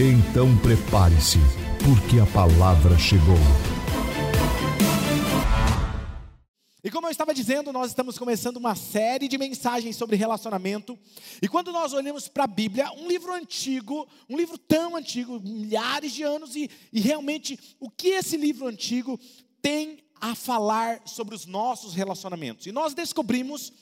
[0.00, 1.38] Então prepare-se,
[1.84, 3.34] porque a palavra chegou.
[6.84, 10.96] E como eu estava dizendo, nós estamos começando uma série de mensagens sobre relacionamento.
[11.42, 16.12] E quando nós olhamos para a Bíblia, um livro antigo, um livro tão antigo, milhares
[16.12, 19.18] de anos, e, e realmente o que esse livro antigo
[19.60, 22.66] tem a falar sobre os nossos relacionamentos.
[22.66, 23.72] E nós descobrimos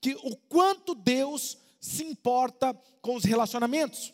[0.00, 4.12] que o quanto Deus se importa com os relacionamentos.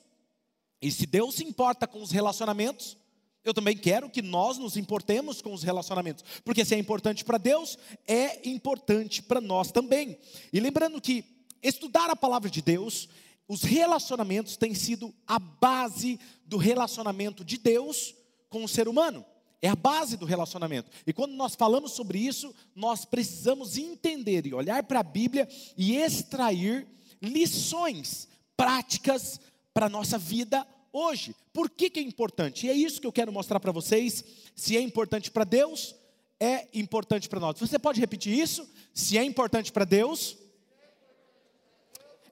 [0.81, 2.97] E se Deus se importa com os relacionamentos,
[3.45, 7.39] eu também quero que nós nos importemos com os relacionamentos, porque se é importante para
[7.39, 10.19] Deus, é importante para nós também.
[10.53, 11.25] E lembrando que
[11.63, 13.09] estudar a palavra de Deus,
[13.49, 18.15] os relacionamentos têm sido a base do relacionamento de Deus
[18.49, 19.25] com o ser humano.
[19.63, 20.91] É a base do relacionamento.
[21.07, 25.97] E quando nós falamos sobre isso, nós precisamos entender e olhar para a Bíblia e
[25.97, 26.87] extrair
[27.23, 29.41] lições práticas
[29.77, 31.37] para a nossa vida hoje.
[31.53, 32.67] Por que, que é importante?
[32.67, 34.25] E é isso que eu quero mostrar para vocês.
[34.55, 35.95] Se é importante para Deus,
[36.41, 37.61] é importante para nós.
[37.61, 38.67] Você pode repetir isso?
[38.95, 40.39] Se é importante para Deus,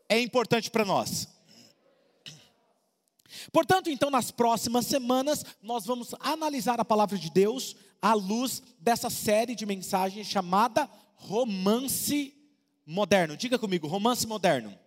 [0.09, 1.29] é importante para nós.
[3.53, 9.11] Portanto, então, nas próximas semanas, nós vamos analisar a palavra de Deus à luz dessa
[9.11, 12.35] série de mensagens chamada Romance
[12.87, 13.37] Moderno.
[13.37, 14.83] Diga comigo, Romance Moderno.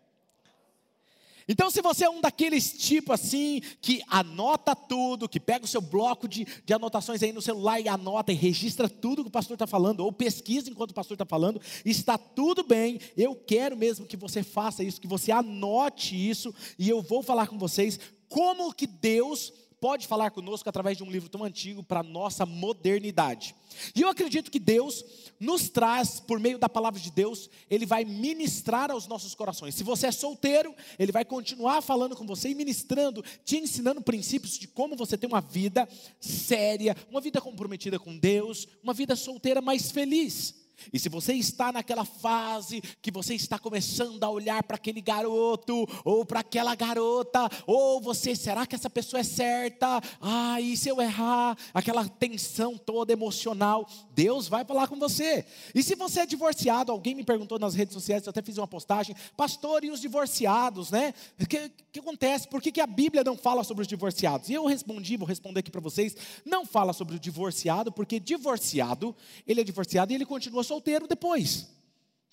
[1.48, 5.80] Então, se você é um daqueles tipo assim, que anota tudo, que pega o seu
[5.80, 9.56] bloco de, de anotações aí no celular e anota e registra tudo que o pastor
[9.56, 14.06] está falando, ou pesquisa enquanto o pastor está falando, está tudo bem, eu quero mesmo
[14.06, 18.74] que você faça isso, que você anote isso, e eu vou falar com vocês como
[18.74, 23.56] que Deus pode falar conosco através de um livro tão antigo para a nossa modernidade.
[23.96, 25.06] E eu acredito que Deus
[25.40, 29.76] nos traz, por meio da palavra de Deus, Ele vai ministrar aos nossos corações.
[29.76, 34.58] Se você é solteiro, Ele vai continuar falando com você e ministrando, te ensinando princípios
[34.58, 35.88] de como você tem uma vida
[36.20, 40.67] séria, uma vida comprometida com Deus, uma vida solteira mais feliz.
[40.92, 45.88] E se você está naquela fase que você está começando a olhar para aquele garoto
[46.04, 50.02] ou para aquela garota, ou você, será que essa pessoa é certa?
[50.22, 51.58] Ah, e se eu errar?
[51.74, 55.46] Aquela tensão toda emocional, Deus vai falar com você.
[55.74, 58.68] E se você é divorciado, alguém me perguntou nas redes sociais, eu até fiz uma
[58.68, 61.14] postagem, pastor, e os divorciados, né?
[61.40, 62.48] O que, que, acontece?
[62.48, 64.50] Por que, que a Bíblia não fala sobre os divorciados?
[64.50, 66.16] E eu respondi, vou responder aqui para vocês,
[66.46, 69.16] não fala sobre o divorciado, porque divorciado,
[69.48, 71.68] ele é divorciado e ele continua solteiro depois.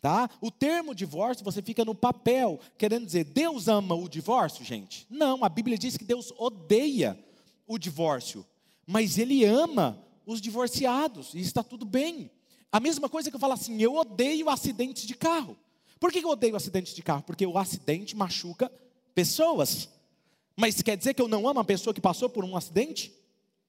[0.02, 0.28] Tá?
[0.38, 5.06] O termo divórcio, você fica no papel, querendo dizer, Deus ama o divórcio, gente?
[5.08, 7.18] Não, a Bíblia diz que Deus odeia
[7.66, 8.44] o divórcio,
[8.86, 12.30] mas Ele ama os divorciados, e está tudo bem.
[12.70, 15.56] A mesma coisa que eu falo assim, eu odeio acidentes de carro.
[15.98, 17.22] Por que eu odeio acidentes de carro?
[17.22, 18.70] Porque o acidente machuca
[19.14, 19.88] pessoas.
[20.54, 23.10] Mas quer dizer que eu não amo a pessoa que passou por um acidente?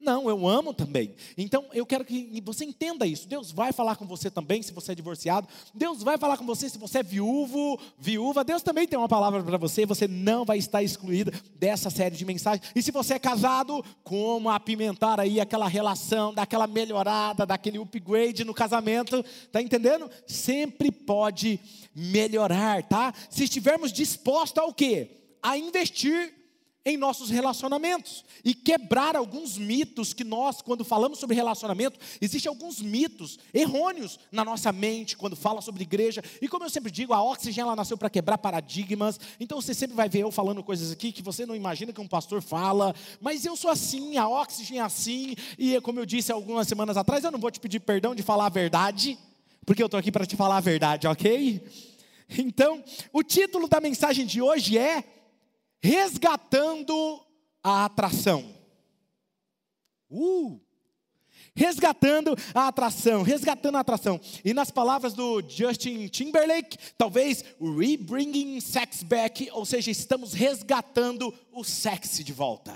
[0.05, 1.15] Não, eu amo também.
[1.35, 3.27] Então eu quero que você entenda isso.
[3.27, 5.47] Deus vai falar com você também se você é divorciado.
[5.73, 8.43] Deus vai falar com você se você é viúvo, viúva.
[8.43, 9.83] Deus também tem uma palavra para você.
[9.83, 12.71] Você não vai estar excluída dessa série de mensagens.
[12.75, 18.53] E se você é casado, como apimentar aí aquela relação, daquela melhorada, daquele upgrade no
[18.53, 20.07] casamento, tá entendendo?
[20.27, 21.59] Sempre pode
[21.95, 23.11] melhorar, tá?
[23.27, 25.17] Se estivermos dispostos ao quê?
[25.41, 26.44] A investir
[26.85, 32.79] em nossos relacionamentos e quebrar alguns mitos que nós, quando falamos sobre relacionamento, existem alguns
[32.79, 36.23] mitos errôneos na nossa mente quando fala sobre igreja.
[36.39, 39.19] E como eu sempre digo, a Oxygen ela nasceu para quebrar paradigmas.
[39.39, 42.07] Então você sempre vai ver eu falando coisas aqui que você não imagina que um
[42.07, 45.35] pastor fala, mas eu sou assim, a Oxygen é assim.
[45.57, 48.45] E como eu disse algumas semanas atrás, eu não vou te pedir perdão de falar
[48.45, 49.17] a verdade,
[49.65, 51.63] porque eu estou aqui para te falar a verdade, ok?
[52.37, 55.03] Então, o título da mensagem de hoje é
[55.85, 57.21] resgatando
[57.63, 58.43] a atração.
[60.09, 60.59] Uh!
[61.55, 64.19] Resgatando a atração, resgatando a atração.
[64.43, 71.63] E nas palavras do Justin Timberlake, talvez rebringing sex back, ou seja, estamos resgatando o
[71.63, 72.73] sexy de volta.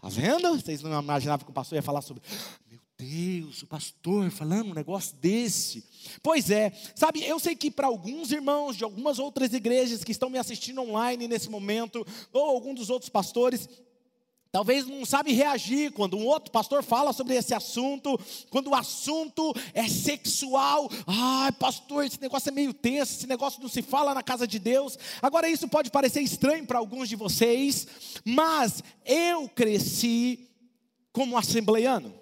[0.00, 0.56] Tá vendo?
[0.56, 2.22] Vocês não imaginavam que o pastor ia falar sobre
[2.96, 5.84] Deus, o pastor falando um negócio desse.
[6.22, 10.30] Pois é, sabe, eu sei que para alguns irmãos de algumas outras igrejas que estão
[10.30, 13.68] me assistindo online nesse momento, ou algum dos outros pastores,
[14.54, 18.16] Talvez não sabe reagir quando um outro pastor fala sobre esse assunto,
[18.50, 20.88] quando o assunto é sexual.
[21.08, 24.60] Ai, pastor, esse negócio é meio tenso, esse negócio não se fala na casa de
[24.60, 24.96] Deus.
[25.20, 27.84] Agora, isso pode parecer estranho para alguns de vocês,
[28.24, 30.48] mas eu cresci
[31.12, 32.14] como assembleiano.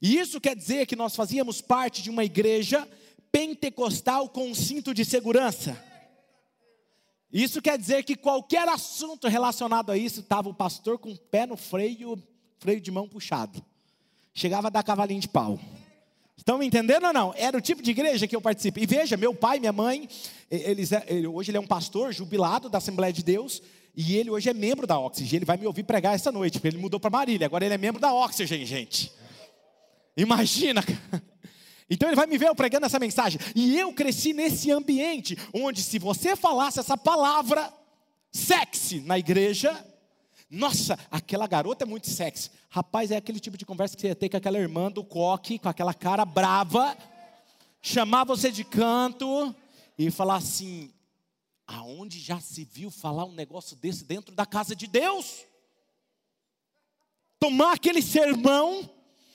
[0.00, 2.86] E isso quer dizer que nós fazíamos parte de uma igreja
[3.32, 5.82] pentecostal com um cinto de segurança.
[7.32, 11.46] Isso quer dizer que qualquer assunto relacionado a isso, estava o pastor com o pé
[11.46, 12.22] no freio,
[12.58, 13.62] freio de mão puxado.
[14.32, 15.58] Chegava a dar cavalinho de pau.
[16.36, 17.34] Estão me entendendo ou não?
[17.36, 18.78] Era o tipo de igreja que eu participo.
[18.78, 20.08] E veja, meu pai, minha mãe,
[20.50, 23.62] eles, é, ele, hoje ele é um pastor jubilado da Assembleia de Deus.
[23.96, 25.38] E ele hoje é membro da Oxygen.
[25.38, 27.46] Ele vai me ouvir pregar essa noite, porque ele mudou para Marília.
[27.46, 29.10] Agora ele é membro da Oxygen, gente.
[30.16, 30.82] Imagina.
[31.88, 33.40] Então ele vai me ver eu pregando essa mensagem.
[33.54, 37.72] E eu cresci nesse ambiente onde se você falasse essa palavra
[38.32, 39.86] sexy na igreja,
[40.50, 42.50] nossa, aquela garota é muito sexy.
[42.68, 45.58] Rapaz, é aquele tipo de conversa que você ia ter com aquela irmã do coque,
[45.58, 46.96] com aquela cara brava,
[47.80, 49.54] chamar você de canto
[49.98, 50.92] e falar assim:
[51.66, 55.44] aonde já se viu falar um negócio desse dentro da casa de Deus?
[57.38, 58.88] Tomar aquele sermão,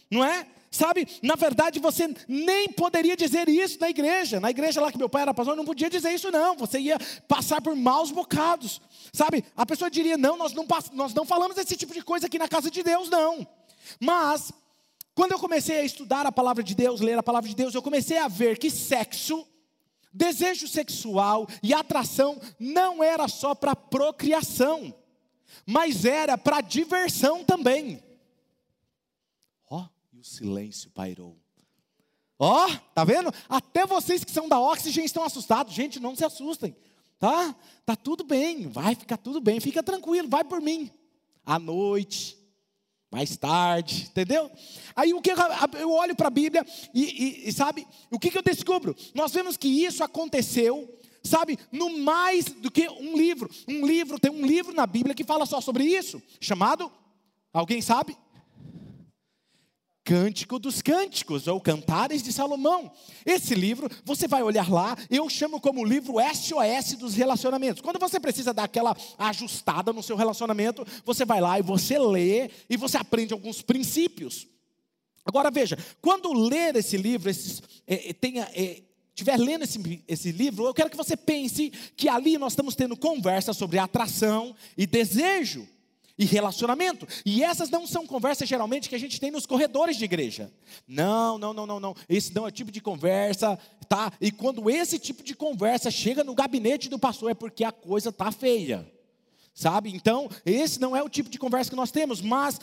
[0.09, 0.47] não é?
[0.73, 4.39] Sabe, na verdade você nem poderia dizer isso na igreja.
[4.39, 6.55] Na igreja lá que meu pai era pastor, não podia dizer isso, não.
[6.55, 6.97] Você ia
[7.27, 8.79] passar por maus bocados.
[9.11, 12.39] Sabe, a pessoa diria: não, nós não, nós não falamos esse tipo de coisa aqui
[12.39, 13.45] na casa de Deus, não.
[13.99, 14.53] Mas,
[15.13, 17.81] quando eu comecei a estudar a palavra de Deus, ler a palavra de Deus, eu
[17.81, 19.45] comecei a ver que sexo,
[20.13, 24.95] desejo sexual e atração não era só para procriação,
[25.65, 28.01] mas era para diversão também
[30.21, 31.35] o silêncio pairou.
[32.37, 33.33] Ó, oh, tá vendo?
[33.49, 35.73] Até vocês que são da Oxygen estão assustados.
[35.73, 36.75] Gente, não se assustem,
[37.19, 37.55] tá?
[37.85, 40.91] Tá tudo bem, vai ficar tudo bem, fica tranquilo, vai por mim.
[41.43, 42.37] À noite,
[43.11, 44.51] mais tarde, entendeu?
[44.95, 45.31] Aí o que
[45.79, 48.95] eu olho para a Bíblia e, e, e, sabe, o que, que eu descubro?
[49.15, 50.87] Nós vemos que isso aconteceu,
[51.23, 53.49] sabe, no mais do que um livro.
[53.67, 56.91] Um livro, tem um livro na Bíblia que fala só sobre isso, chamado,
[57.51, 58.15] alguém sabe?
[60.03, 62.91] Cântico dos Cânticos, ou Cantares de Salomão.
[63.25, 67.81] Esse livro, você vai olhar lá, eu chamo como livro SOS dos relacionamentos.
[67.81, 72.49] Quando você precisa dar aquela ajustada no seu relacionamento, você vai lá e você lê
[72.69, 74.47] e você aprende alguns princípios.
[75.23, 78.81] Agora veja, quando ler esse livro, esses, é, é tenha, é,
[79.13, 82.97] estiver lendo esse, esse livro, eu quero que você pense que ali nós estamos tendo
[82.97, 85.67] conversa sobre atração e desejo
[86.17, 87.07] e relacionamento.
[87.25, 90.51] E essas não são conversas geralmente que a gente tem nos corredores de igreja.
[90.87, 91.95] Não, não, não, não, não.
[92.07, 94.11] Esse não é o tipo de conversa, tá?
[94.19, 98.11] E quando esse tipo de conversa chega no gabinete do pastor é porque a coisa
[98.11, 98.89] tá feia.
[99.53, 99.93] Sabe?
[99.93, 102.59] Então, esse não é o tipo de conversa que nós temos, mas,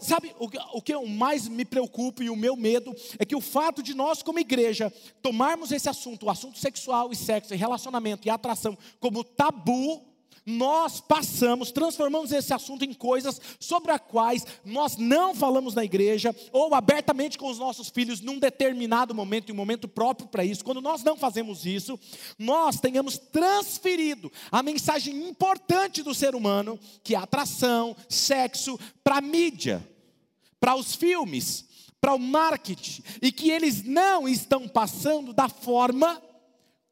[0.00, 0.48] sabe, o,
[0.78, 3.92] o que eu mais me preocupo e o meu medo é que o fato de
[3.92, 8.78] nós, como igreja, tomarmos esse assunto, o assunto sexual e sexo, e relacionamento e atração,
[9.00, 10.07] como tabu,
[10.48, 16.34] nós passamos, transformamos esse assunto em coisas sobre as quais nós não falamos na igreja
[16.50, 20.64] ou abertamente com os nossos filhos num determinado momento, em um momento próprio para isso.
[20.64, 22.00] Quando nós não fazemos isso,
[22.38, 29.20] nós tenhamos transferido a mensagem importante do ser humano, que é atração, sexo, para a
[29.20, 29.86] mídia,
[30.58, 31.66] para os filmes,
[32.00, 36.22] para o marketing, e que eles não estão passando da forma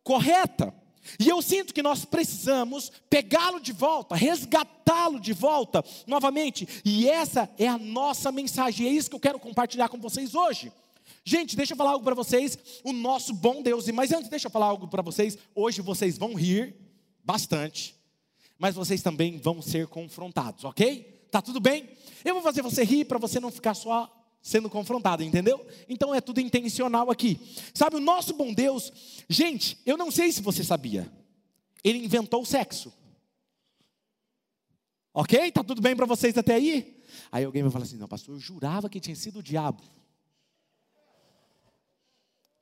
[0.04, 0.74] correta.
[1.18, 6.66] E eu sinto que nós precisamos pegá-lo de volta, resgatá-lo de volta novamente.
[6.84, 8.86] E essa é a nossa mensagem.
[8.86, 10.72] É isso que eu quero compartilhar com vocês hoje.
[11.24, 12.58] Gente, deixa eu falar algo para vocês.
[12.84, 15.36] O nosso bom Deus, mas antes, deixa eu falar algo para vocês.
[15.54, 16.74] Hoje vocês vão rir
[17.24, 17.96] bastante,
[18.58, 21.26] mas vocês também vão ser confrontados, ok?
[21.30, 21.88] Tá tudo bem?
[22.24, 24.15] Eu vou fazer você rir para você não ficar só
[24.46, 25.66] sendo confrontado, entendeu?
[25.88, 27.40] Então é tudo intencional aqui.
[27.74, 28.92] Sabe, o nosso bom Deus,
[29.28, 31.12] gente, eu não sei se você sabia,
[31.82, 32.92] ele inventou o sexo.
[35.12, 35.50] Ok?
[35.50, 37.02] Tá tudo bem para vocês até aí?
[37.32, 39.82] Aí alguém vai falar assim: não, pastor, eu jurava que tinha sido o diabo.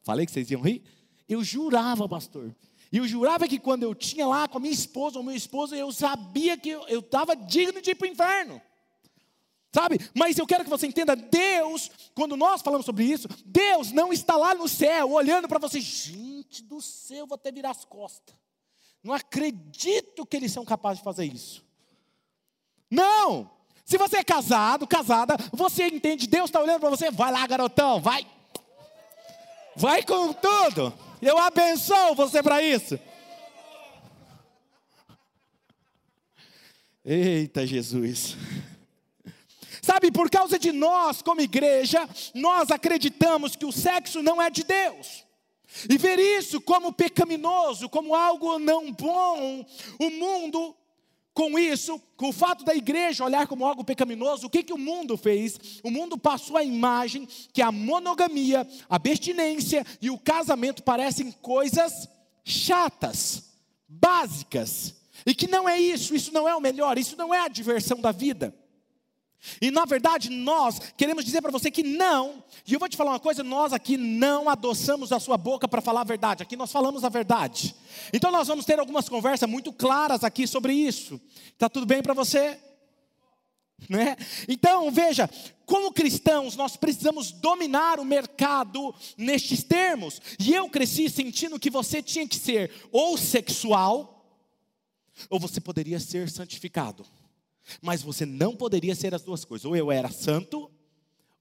[0.02, 0.82] Falei que vocês iam rir?
[1.28, 2.54] Eu jurava, pastor.
[2.90, 5.74] E eu jurava que quando eu tinha lá com a minha esposa ou meu esposo,
[5.74, 8.62] eu sabia que eu estava digno de ir para o inferno.
[9.74, 9.98] Sabe?
[10.14, 14.36] Mas eu quero que você entenda, Deus, quando nós falamos sobre isso, Deus não está
[14.36, 18.36] lá no céu olhando para você, gente do céu, vou até virar as costas.
[19.02, 21.64] Não acredito que eles são capazes de fazer isso.
[22.88, 23.50] Não!
[23.84, 28.00] Se você é casado, casada, você entende, Deus está olhando para você, vai lá, garotão,
[28.00, 28.24] vai.
[29.74, 30.94] Vai com tudo.
[31.20, 32.96] Eu abençoo você para isso.
[37.04, 38.36] Eita Jesus.
[40.12, 45.24] Por causa de nós, como igreja, nós acreditamos que o sexo não é de Deus.
[45.90, 49.66] E ver isso como pecaminoso, como algo não bom,
[49.98, 50.74] o mundo
[51.34, 54.78] com isso, com o fato da igreja olhar como algo pecaminoso, o que, que o
[54.78, 55.80] mundo fez?
[55.82, 62.08] O mundo passou a imagem que a monogamia, a abstinência e o casamento parecem coisas
[62.44, 63.42] chatas,
[63.88, 64.94] básicas,
[65.26, 68.00] e que não é isso, isso não é o melhor, isso não é a diversão
[68.00, 68.54] da vida.
[69.60, 73.12] E na verdade, nós queremos dizer para você que não, e eu vou te falar
[73.12, 76.72] uma coisa: nós aqui não adoçamos a sua boca para falar a verdade, aqui nós
[76.72, 77.74] falamos a verdade.
[78.12, 81.20] Então nós vamos ter algumas conversas muito claras aqui sobre isso.
[81.52, 82.58] Está tudo bem para você?
[83.88, 84.16] Né?
[84.48, 85.28] Então, veja,
[85.66, 90.20] como cristãos, nós precisamos dominar o mercado nestes termos.
[90.38, 94.24] E eu cresci sentindo que você tinha que ser ou sexual,
[95.28, 97.04] ou você poderia ser santificado.
[97.80, 99.64] Mas você não poderia ser as duas coisas.
[99.64, 100.70] Ou eu era santo,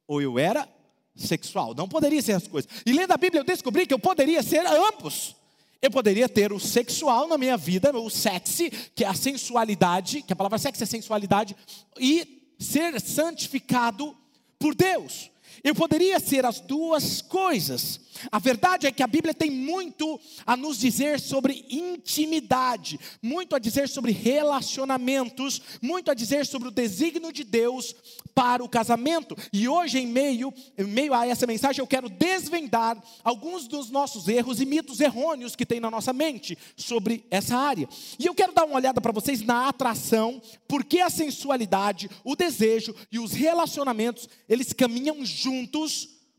[0.08, 0.68] ou eu era
[1.16, 1.74] sexual.
[1.74, 2.70] Não poderia ser as coisas.
[2.86, 5.36] E lendo a Bíblia eu descobri que eu poderia ser ambos.
[5.82, 10.32] Eu poderia ter o sexual na minha vida, o sexy, que é a sensualidade, que
[10.32, 11.58] a palavra sexy é sensualidade,
[12.00, 14.16] e ser santificado
[14.58, 15.30] por Deus.
[15.64, 18.00] Eu poderia ser as duas coisas.
[18.32, 23.60] A verdade é que a Bíblia tem muito a nos dizer sobre intimidade, muito a
[23.60, 27.96] dizer sobre relacionamentos, muito a dizer sobre o desígnio de Deus
[28.34, 29.36] para o casamento.
[29.52, 34.28] E hoje, em meio, em meio a essa mensagem, eu quero desvendar alguns dos nossos
[34.28, 37.88] erros e mitos errôneos que tem na nossa mente sobre essa área.
[38.18, 42.96] E eu quero dar uma olhada para vocês na atração, porque a sensualidade, o desejo
[43.12, 45.43] e os relacionamentos, eles caminham juntos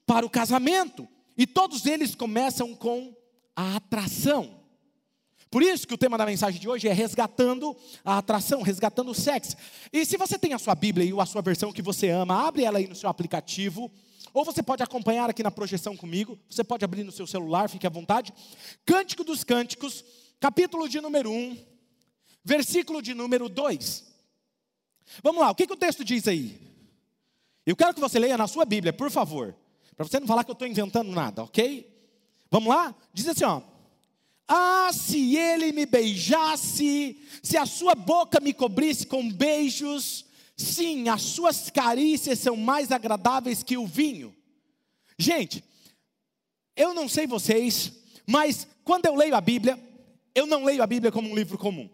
[0.07, 1.09] para o casamento.
[1.37, 3.15] E todos eles começam com
[3.57, 4.63] a atração.
[5.51, 9.15] Por isso que o tema da mensagem de hoje é resgatando a atração, resgatando o
[9.15, 9.57] sexo.
[9.93, 12.65] E se você tem a sua Bíblia e a sua versão que você ama, abre
[12.65, 13.91] ela aí no seu aplicativo.
[14.33, 16.37] Ou você pode acompanhar aqui na projeção comigo.
[16.51, 18.35] Você pode abrir no seu celular, fique à vontade.
[18.85, 20.05] Cântico dos Cânticos,
[20.41, 21.57] capítulo de número 1,
[22.45, 24.05] versículo de número 2.
[25.23, 26.74] Vamos lá, o que, que o texto diz aí?
[27.67, 29.57] Eu quero que você leia na sua Bíblia, por favor.
[29.97, 31.91] Para você não falar que eu estou inventando nada, ok?
[32.51, 32.95] Vamos lá?
[33.13, 33.63] Diz assim, ó.
[34.47, 41.23] Ah, se ele me beijasse, se a sua boca me cobrisse com beijos, sim, as
[41.23, 44.37] suas carícias são mais agradáveis que o vinho.
[45.19, 45.65] Gente,
[46.77, 47.93] eu não sei vocês,
[48.27, 49.79] mas quando eu leio a Bíblia,
[50.35, 51.89] eu não leio a Bíblia como um livro comum.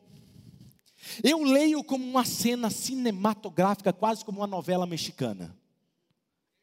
[1.22, 5.56] Eu leio como uma cena cinematográfica, quase como uma novela mexicana.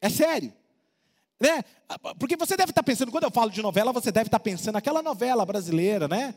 [0.00, 0.52] É sério.
[1.40, 1.62] Né?
[2.18, 5.02] Porque você deve estar pensando, quando eu falo de novela, você deve estar pensando naquela
[5.02, 6.34] novela brasileira, né?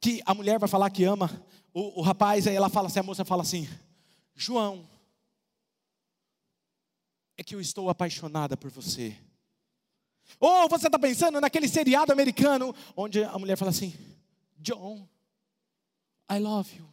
[0.00, 1.30] Que a mulher vai falar que ama
[1.72, 3.68] o, o rapaz, aí ela fala assim, a moça fala assim,
[4.34, 4.88] João,
[7.36, 9.16] é que eu estou apaixonada por você.
[10.40, 13.94] Ou você está pensando naquele seriado americano, onde a mulher fala assim,
[14.58, 15.06] John,
[16.30, 16.88] I love you.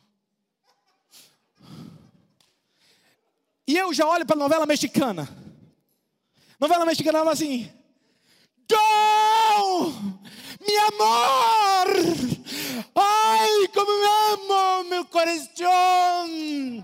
[3.67, 5.29] E eu já olho para a novela mexicana.
[6.59, 7.71] Novela mexicana fala assim:
[8.67, 9.93] John,
[10.59, 11.87] mi amor,
[12.95, 16.27] ai, como me amo, meu coração.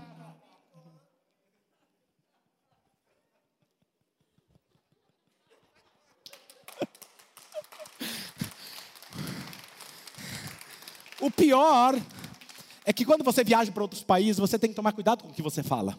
[11.18, 11.98] O pior
[12.84, 15.34] é que quando você viaja para outros países, você tem que tomar cuidado com o
[15.34, 15.98] que você fala.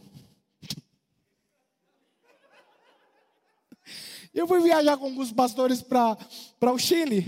[4.37, 6.15] Eu fui viajar com alguns pastores para
[6.71, 7.25] o Chile.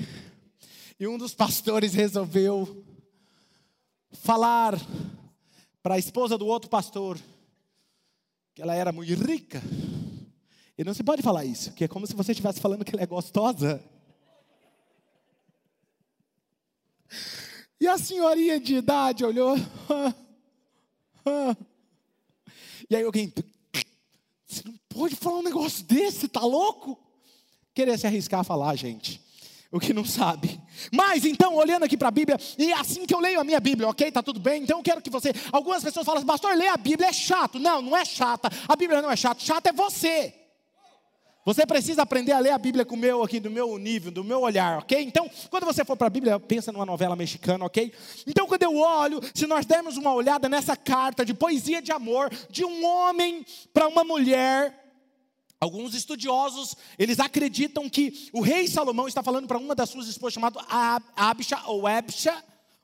[1.00, 2.86] E um dos pastores resolveu
[4.12, 4.80] falar
[5.82, 7.18] para a esposa do outro pastor
[8.54, 9.60] que ela era muito rica.
[10.78, 13.02] E não se pode falar isso, que é como se você estivesse falando que ela
[13.02, 13.84] é gostosa.
[17.82, 19.56] E a senhorinha de idade olhou.
[22.88, 23.34] E aí alguém,
[24.46, 26.98] você não pode falar um negócio desse, tá louco?
[27.74, 29.22] Querer se arriscar a falar, gente.
[29.72, 30.60] O que não sabe.
[30.92, 33.60] Mas então, olhando aqui para a Bíblia, e é assim que eu leio a minha
[33.60, 34.12] Bíblia, ok?
[34.12, 34.64] Tá tudo bem?
[34.64, 35.32] Então eu quero que você.
[35.52, 37.60] Algumas pessoas falam assim, pastor, ler a Bíblia é chato.
[37.60, 38.50] Não, não é chata.
[38.68, 39.40] A Bíblia não é chata.
[39.40, 40.34] Chato é você.
[41.50, 44.24] Você precisa aprender a ler a Bíblia com o meu aqui, do meu nível, do
[44.24, 45.02] meu olhar, ok?
[45.02, 47.92] Então, quando você for para a Bíblia, pensa numa novela mexicana, ok?
[48.28, 52.30] Então, quando eu olho, se nós dermos uma olhada nessa carta de poesia de amor
[52.52, 54.76] de um homem para uma mulher,
[55.62, 60.36] Alguns estudiosos, eles acreditam que o rei Salomão está falando para uma das suas esposas
[60.36, 60.62] chamada
[61.18, 62.34] Abisha ou Ebsha,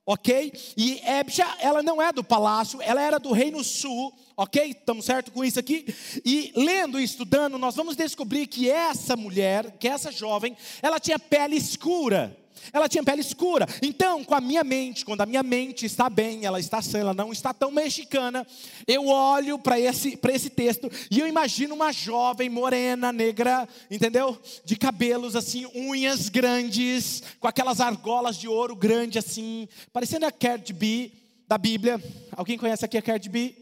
[0.06, 0.54] ok?
[0.78, 4.72] E Ebsha, ela não é do palácio, ela era do reino sul, Ok?
[4.72, 5.86] Estamos certo com isso aqui?
[6.26, 11.18] E lendo e estudando, nós vamos descobrir que essa mulher, que essa jovem, ela tinha
[11.18, 12.36] pele escura.
[12.72, 13.68] Ela tinha pele escura.
[13.82, 17.14] Então, com a minha mente, quando a minha mente está bem, ela está sã, ela
[17.14, 18.46] não está tão mexicana,
[18.88, 24.40] eu olho para esse, esse texto e eu imagino uma jovem morena, negra, entendeu?
[24.64, 30.74] De cabelos assim, unhas grandes, com aquelas argolas de ouro grande assim, parecendo a Cardi
[30.74, 31.12] B
[31.48, 32.02] da Bíblia.
[32.32, 33.56] Alguém conhece aqui a Cardi B?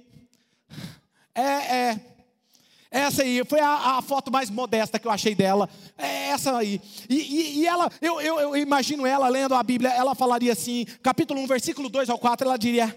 [1.35, 2.12] É, é.
[2.93, 5.67] Essa aí, foi a, a, foto mais modesta que eu achei dela.
[5.97, 6.79] É essa aí.
[7.09, 10.85] E, e, e ela, eu, eu, eu, imagino ela lendo a Bíblia, ela falaria assim,
[11.01, 12.95] capítulo 1, versículo 2 ao 4, ela diria: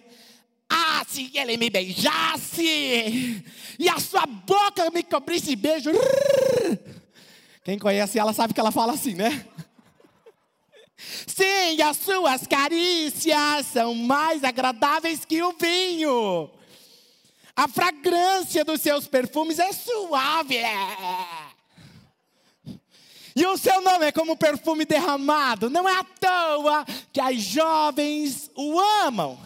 [0.68, 3.42] Ah, se ele me beijasse,
[3.78, 5.90] e a sua boca me cobrisse beijo.
[7.64, 9.46] Quem conhece ela sabe que ela fala assim, né?
[11.26, 16.50] Sim, as suas carícias são mais agradáveis que o vinho.
[17.56, 20.58] A fragrância dos seus perfumes é suave.
[23.34, 25.70] E o seu nome é como perfume derramado.
[25.70, 29.38] Não é à toa que as jovens o amam.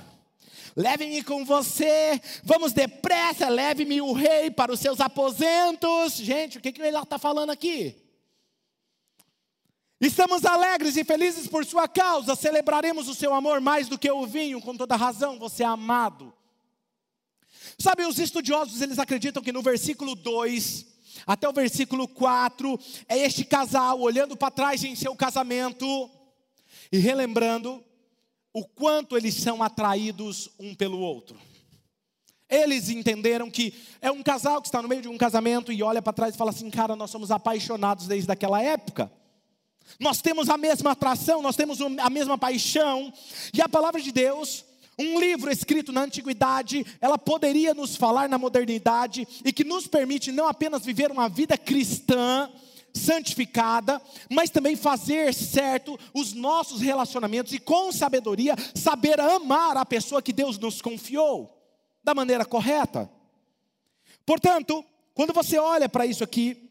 [0.76, 6.14] Leve-me com você, vamos depressa, leve-me o rei para os seus aposentos.
[6.14, 7.96] Gente, o que, que ele está falando aqui?
[10.00, 14.26] Estamos alegres e felizes por sua causa, celebraremos o seu amor mais do que o
[14.26, 16.32] vinho, com toda razão, você é amado.
[17.80, 20.86] Sabe, os estudiosos, eles acreditam que no versículo 2
[21.26, 26.10] até o versículo 4 é este casal olhando para trás em seu casamento
[26.92, 27.82] e relembrando
[28.52, 31.40] o quanto eles são atraídos um pelo outro.
[32.50, 33.72] Eles entenderam que
[34.02, 36.38] é um casal que está no meio de um casamento e olha para trás e
[36.38, 39.10] fala assim: cara, nós somos apaixonados desde aquela época.
[39.98, 43.12] Nós temos a mesma atração, nós temos a mesma paixão,
[43.54, 44.64] e a palavra de Deus
[45.00, 50.30] um livro escrito na antiguidade, ela poderia nos falar na modernidade e que nos permite
[50.30, 52.50] não apenas viver uma vida cristã,
[52.92, 60.20] santificada, mas também fazer certo os nossos relacionamentos e com sabedoria saber amar a pessoa
[60.20, 61.56] que Deus nos confiou
[62.02, 63.10] da maneira correta.
[64.26, 64.84] Portanto,
[65.14, 66.70] quando você olha para isso aqui,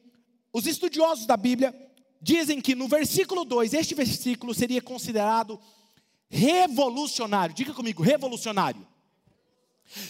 [0.51, 1.73] os estudiosos da Bíblia
[2.21, 5.59] dizem que no versículo 2, este versículo seria considerado
[6.29, 7.55] revolucionário.
[7.55, 8.87] Diga comigo, revolucionário.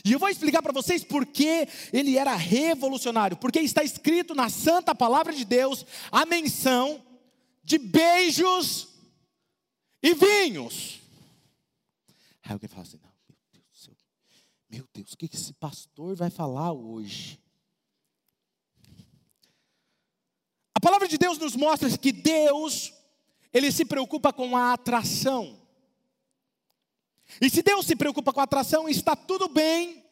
[0.03, 3.37] E eu vou explicar para vocês por que ele era revolucionário.
[3.37, 7.01] Porque está escrito na santa palavra de Deus a menção
[7.63, 8.89] de beijos
[10.03, 10.99] e vinhos.
[12.43, 13.95] Aí alguém fala assim: não, meu Deus do céu,
[14.69, 17.39] meu Deus, o que esse pastor vai falar hoje?
[20.73, 22.93] A palavra de Deus nos mostra que Deus,
[23.53, 25.58] Ele se preocupa com a atração.
[27.41, 30.03] E se Deus se preocupa com a atração, está tudo bem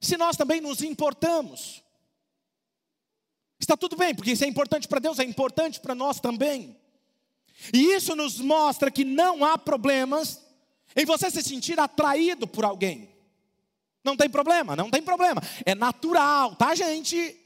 [0.00, 1.82] se nós também nos importamos.
[3.58, 6.78] Está tudo bem, porque isso é importante para Deus, é importante para nós também.
[7.72, 10.44] E isso nos mostra que não há problemas
[10.96, 13.14] em você se sentir atraído por alguém.
[14.02, 15.40] Não tem problema, não tem problema.
[15.64, 17.40] É natural, tá, gente?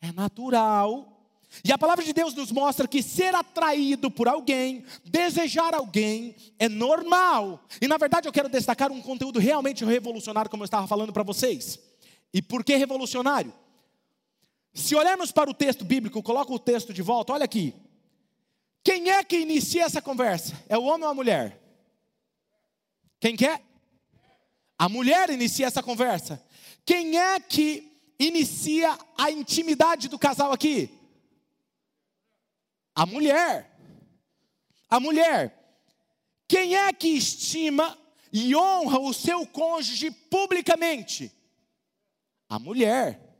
[0.00, 1.11] É natural
[1.64, 6.68] e a palavra de Deus nos mostra que ser atraído por alguém, desejar alguém, é
[6.68, 7.64] normal.
[7.80, 11.22] E na verdade eu quero destacar um conteúdo realmente revolucionário, como eu estava falando para
[11.22, 11.78] vocês.
[12.32, 13.52] E por que revolucionário?
[14.72, 17.74] Se olharmos para o texto bíblico, coloca o texto de volta, olha aqui.
[18.82, 20.60] Quem é que inicia essa conversa?
[20.68, 21.60] É o homem ou a mulher?
[23.20, 23.60] Quem quer?
[23.60, 23.62] É?
[24.78, 26.42] A mulher inicia essa conversa.
[26.84, 30.90] Quem é que inicia a intimidade do casal aqui?
[32.94, 33.70] A mulher.
[34.88, 35.58] A mulher.
[36.46, 37.98] Quem é que estima
[38.32, 41.32] e honra o seu cônjuge publicamente?
[42.48, 43.31] A mulher.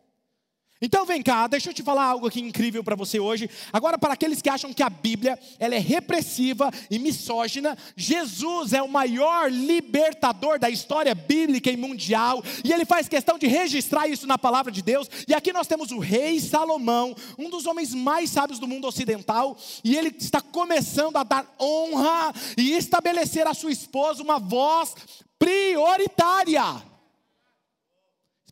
[0.85, 3.49] Então vem cá, deixa eu te falar algo aqui incrível para você hoje.
[3.73, 8.83] Agora, para aqueles que acham que a Bíblia ela é repressiva e misógina, Jesus é
[8.83, 14.27] o maior libertador da história bíblica e mundial, e ele faz questão de registrar isso
[14.27, 15.09] na palavra de Deus.
[15.29, 19.57] E aqui nós temos o rei Salomão, um dos homens mais sábios do mundo ocidental,
[19.85, 24.97] e ele está começando a dar honra e estabelecer a sua esposa uma voz
[25.39, 26.92] prioritária.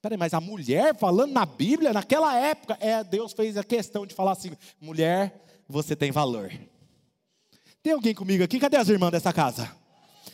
[0.00, 4.06] Espera aí, mas a mulher falando na Bíblia, naquela época, é, Deus fez a questão
[4.06, 6.50] de falar assim: mulher, você tem valor.
[7.82, 8.58] Tem alguém comigo aqui?
[8.58, 9.70] Cadê as irmãs dessa casa?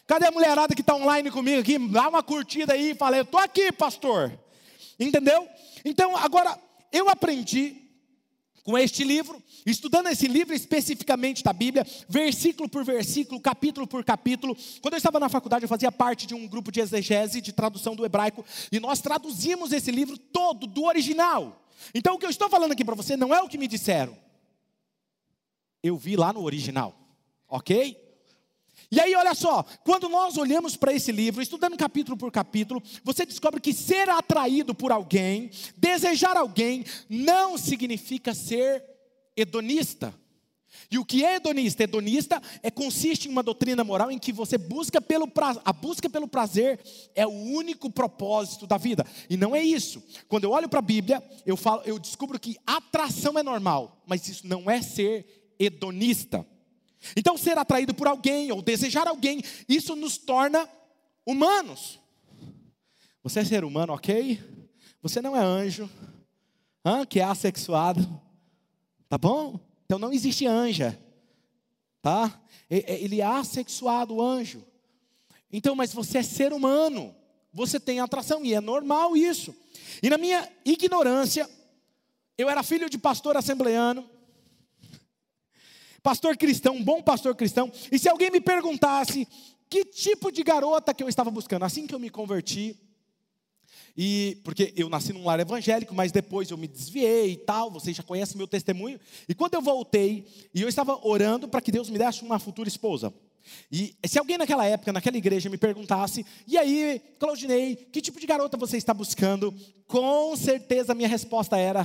[0.07, 1.81] Cadê a mulherada que está online comigo aqui?
[1.89, 4.39] Dá uma curtida aí e fala: Eu estou aqui, pastor.
[5.01, 5.49] Entendeu?
[5.85, 6.57] Então, agora,
[6.93, 7.86] eu aprendi
[8.67, 14.57] com este livro, estudando esse livro especificamente da Bíblia, versículo por versículo, capítulo por capítulo.
[14.83, 17.95] Quando eu estava na faculdade, eu fazia parte de um grupo de exegese, de tradução
[17.95, 21.65] do hebraico, e nós traduzimos esse livro todo do original.
[21.95, 24.19] Então, o que eu estou falando aqui para você não é o que me disseram,
[25.81, 26.93] eu vi lá no original,
[27.49, 27.97] ok?
[28.91, 33.27] E aí, olha só, quando nós olhamos para esse livro, estudando capítulo por capítulo, você
[33.27, 38.85] descobre que ser atraído por alguém, desejar alguém, não significa ser
[39.37, 40.15] hedonista.
[40.91, 41.83] E o que é hedonista?
[41.83, 46.09] Hedonista é, consiste em uma doutrina moral em que você busca pelo prazer, a busca
[46.09, 46.81] pelo prazer
[47.15, 49.05] é o único propósito da vida.
[49.29, 50.03] E não é isso.
[50.29, 54.29] Quando eu olho para a Bíblia, eu, falo, eu descubro que atração é normal, mas
[54.29, 56.47] isso não é ser hedonista.
[57.17, 60.69] Então, ser atraído por alguém ou desejar alguém, isso nos torna
[61.25, 61.99] humanos.
[63.23, 64.41] Você é ser humano, ok?
[65.03, 65.91] Você não é anjo,
[67.09, 68.23] que é assexuado,
[69.09, 69.59] tá bom?
[69.85, 70.99] Então não existe anja,
[72.01, 72.41] tá?
[72.69, 74.65] Ele é assexuado, o anjo.
[75.53, 77.15] Então, mas você é ser humano,
[77.53, 79.55] você tem atração e é normal isso.
[80.03, 81.49] E na minha ignorância,
[82.37, 84.09] eu era filho de pastor assembleano,
[86.07, 89.27] pastor cristão, um bom pastor cristão, e se alguém me perguntasse
[89.69, 92.79] que tipo de garota que eu estava buscando, assim que eu me converti,
[93.97, 97.97] e porque eu nasci num lar evangélico, mas depois eu me desviei e tal, vocês
[97.97, 99.01] já conhecem meu testemunho.
[99.29, 102.69] E quando eu voltei, e eu estava orando para que Deus me desse uma futura
[102.69, 103.13] esposa.
[103.73, 108.29] E se alguém naquela época, naquela igreja, me perguntasse, e aí, Claudinei, que tipo de
[108.29, 109.53] garota você está buscando?
[109.89, 111.85] Com certeza a minha resposta era: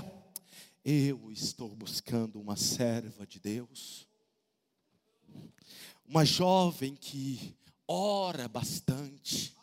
[0.86, 4.11] eu estou buscando uma serva de Deus
[6.12, 7.56] uma jovem que
[7.88, 9.56] ora bastante,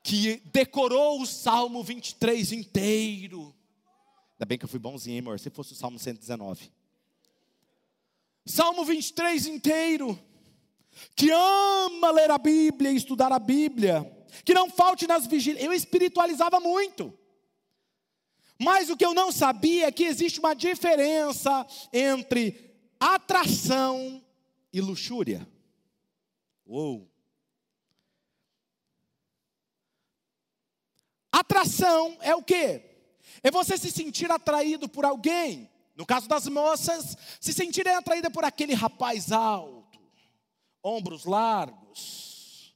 [0.00, 3.52] que decorou o Salmo 23 inteiro.
[4.34, 5.40] Ainda bem que eu fui bonzinho, hein, amor?
[5.40, 6.70] Se fosse o Salmo 119.
[8.46, 10.16] Salmo 23 inteiro.
[11.16, 14.08] Que ama ler a Bíblia e estudar a Bíblia.
[14.44, 15.64] Que não falte nas vigílias.
[15.64, 17.12] Eu espiritualizava muito.
[18.60, 24.22] Mas o que eu não sabia é que existe uma diferença entre atração
[24.72, 25.46] e luxúria.
[26.66, 27.10] Uou!
[31.32, 32.84] Atração é o quê?
[33.42, 35.70] É você se sentir atraído por alguém.
[35.96, 40.00] No caso das moças, se sentirem atraídas por aquele rapaz alto,
[40.82, 42.74] ombros largos,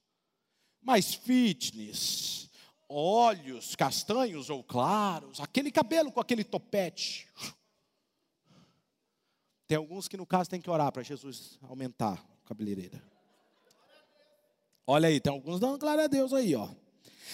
[0.82, 2.45] mais fitness,
[2.88, 7.28] olhos castanhos ou claros, aquele cabelo com aquele topete.
[9.66, 13.02] Tem alguns que, no caso, tem que orar para Jesus aumentar a cabeleireira.
[14.86, 16.68] Olha aí, tem alguns dando glória a Deus aí, ó.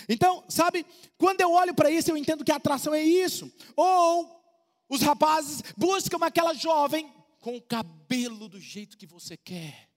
[0.08, 0.86] Então, sabe,
[1.18, 3.52] quando eu olho para isso, eu entendo que a atração é isso.
[3.76, 4.42] Ou
[4.88, 9.90] os rapazes buscam aquela jovem com o cabelo do jeito que você quer.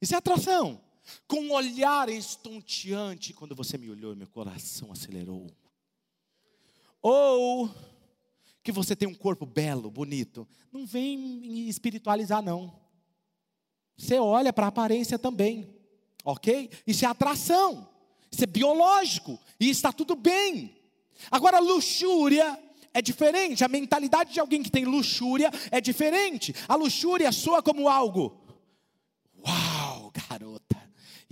[0.00, 0.82] Isso é atração
[1.26, 5.50] com um olhar estonteante, quando você me olhou, meu coração acelerou.
[7.00, 7.68] Ou
[8.62, 12.72] que você tem um corpo belo, bonito, não vem espiritualizar, não.
[13.96, 15.68] Você olha para a aparência também,
[16.24, 16.70] ok?
[16.86, 17.88] Isso é atração,
[18.30, 20.76] isso é biológico, e está tudo bem.
[21.30, 22.58] Agora, luxúria
[22.94, 26.54] é diferente, a mentalidade de alguém que tem luxúria é diferente.
[26.68, 28.41] A luxúria soa como algo,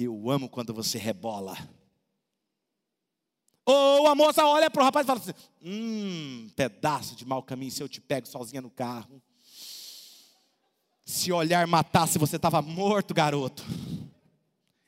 [0.05, 1.57] eu amo quando você rebola.
[3.65, 5.33] Ou a moça olha para o rapaz e fala assim:
[5.63, 9.23] Hum, pedaço de mau caminho, se eu te pego sozinha no carro.
[11.05, 13.65] Se olhar matasse, você estava morto, garoto.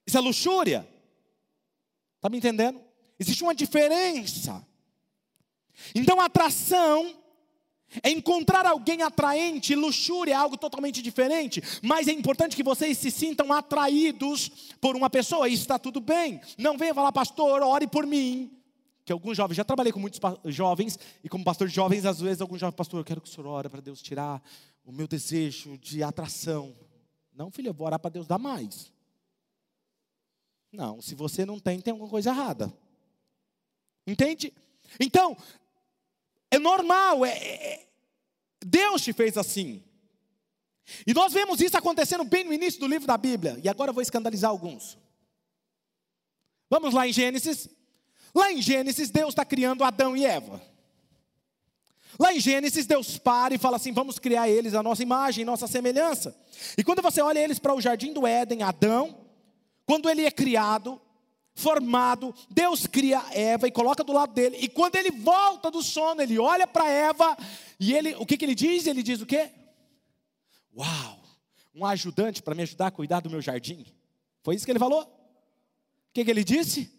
[0.07, 0.89] Isso é luxúria.
[2.17, 2.81] Está me entendendo?
[3.19, 4.67] Existe uma diferença.
[5.95, 7.22] Então, atração
[8.03, 13.11] é encontrar alguém atraente, luxúria é algo totalmente diferente, mas é importante que vocês se
[13.11, 14.51] sintam atraídos
[14.81, 16.41] por uma pessoa, isso está tudo bem.
[16.57, 18.51] Não venha falar, pastor, ore por mim.
[19.05, 22.41] Que alguns jovens, já trabalhei com muitos jovens, e como pastor de jovens, às vezes
[22.41, 24.41] alguns jovens, pastor, eu quero que o senhor ore para Deus tirar
[24.85, 26.75] o meu desejo de atração.
[27.35, 28.93] Não, filho, eu vou orar para Deus dar mais.
[30.71, 32.73] Não, se você não tem, tem alguma coisa errada.
[34.07, 34.53] Entende?
[34.99, 35.37] Então,
[36.53, 37.89] é normal, é, é,
[38.63, 39.83] Deus te fez assim.
[41.07, 43.59] E nós vemos isso acontecendo bem no início do livro da Bíblia.
[43.65, 44.99] E agora eu vou escandalizar alguns.
[46.69, 47.71] Vamos lá em Gênesis.
[48.35, 50.61] Lá em Gênesis, Deus está criando Adão e Eva.
[52.19, 55.67] Lá em Gênesis, Deus para e fala assim: vamos criar eles a nossa imagem, nossa
[55.67, 56.37] semelhança.
[56.77, 59.25] E quando você olha eles para o jardim do Éden, Adão,
[59.87, 61.01] quando ele é criado,
[61.55, 66.23] formado, Deus cria Eva e coloca do lado dele, e quando ele volta do sono,
[66.23, 67.37] ele olha para Eva,
[67.79, 68.87] e ele, o que, que ele diz?
[68.87, 69.51] Ele diz o quê?
[70.77, 71.21] Uau,
[71.75, 73.85] um ajudante para me ajudar a cuidar do meu jardim.
[74.43, 75.03] Foi isso que ele falou?
[75.03, 76.91] O que, que ele disse?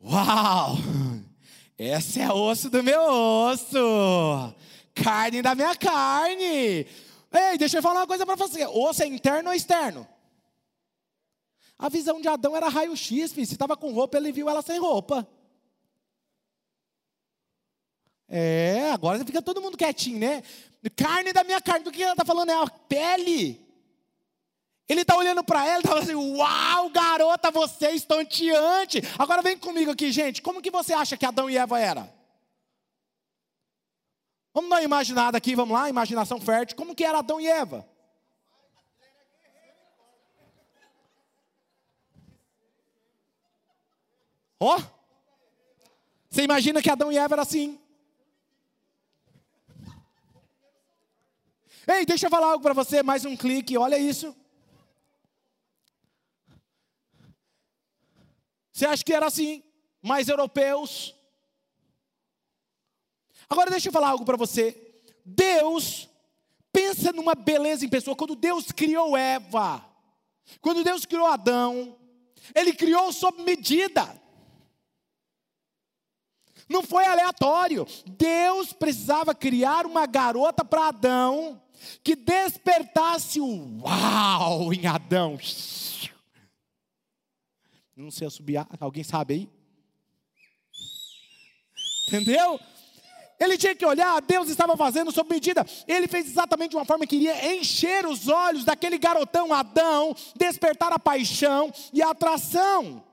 [0.00, 0.76] Uau,
[1.76, 4.54] esse é osso do meu osso,
[4.94, 6.86] carne da minha carne.
[7.30, 10.06] Ei, deixa eu falar uma coisa para você: osso é interno ou externo?
[11.78, 15.26] A visão de Adão era raio-x, se estava com roupa, ele viu ela sem roupa.
[18.28, 20.42] É, agora fica todo mundo quietinho, né?
[20.96, 22.50] Carne da minha carne, do que ela está falando?
[22.50, 23.64] É a pele.
[24.88, 29.02] Ele está olhando para ela e está falando assim: Uau, garota, você é estonteante.
[29.18, 30.42] Agora vem comigo aqui, gente.
[30.42, 32.12] Como que você acha que Adão e Eva era?
[34.52, 36.76] Vamos dar uma imaginada aqui, vamos lá, imaginação fértil.
[36.76, 37.86] Como que era Adão e Eva?
[44.60, 44.98] Ó, oh,
[46.28, 47.80] você imagina que Adão e Eva eram assim.
[51.86, 54.36] Ei, deixa eu falar algo para você, mais um clique, olha isso.
[58.72, 59.62] Você acha que era assim?
[60.02, 61.14] Mais europeus?
[63.48, 64.76] Agora deixa eu falar algo para você.
[65.24, 66.08] Deus
[66.70, 68.14] pensa numa beleza em pessoa.
[68.14, 69.84] Quando Deus criou Eva,
[70.60, 71.98] quando Deus criou Adão,
[72.54, 74.27] Ele criou sob medida.
[76.68, 77.86] Não foi aleatório.
[78.06, 81.60] Deus precisava criar uma garota para Adão
[82.02, 85.38] que despertasse o uau em Adão.
[87.96, 89.50] Não sei assobiar, alguém sabe aí?
[92.08, 92.60] Entendeu?
[93.38, 95.64] Ele tinha que olhar, Deus estava fazendo sob medida.
[95.86, 100.92] Ele fez exatamente de uma forma que iria encher os olhos daquele garotão Adão, despertar
[100.92, 103.04] a paixão e a atração.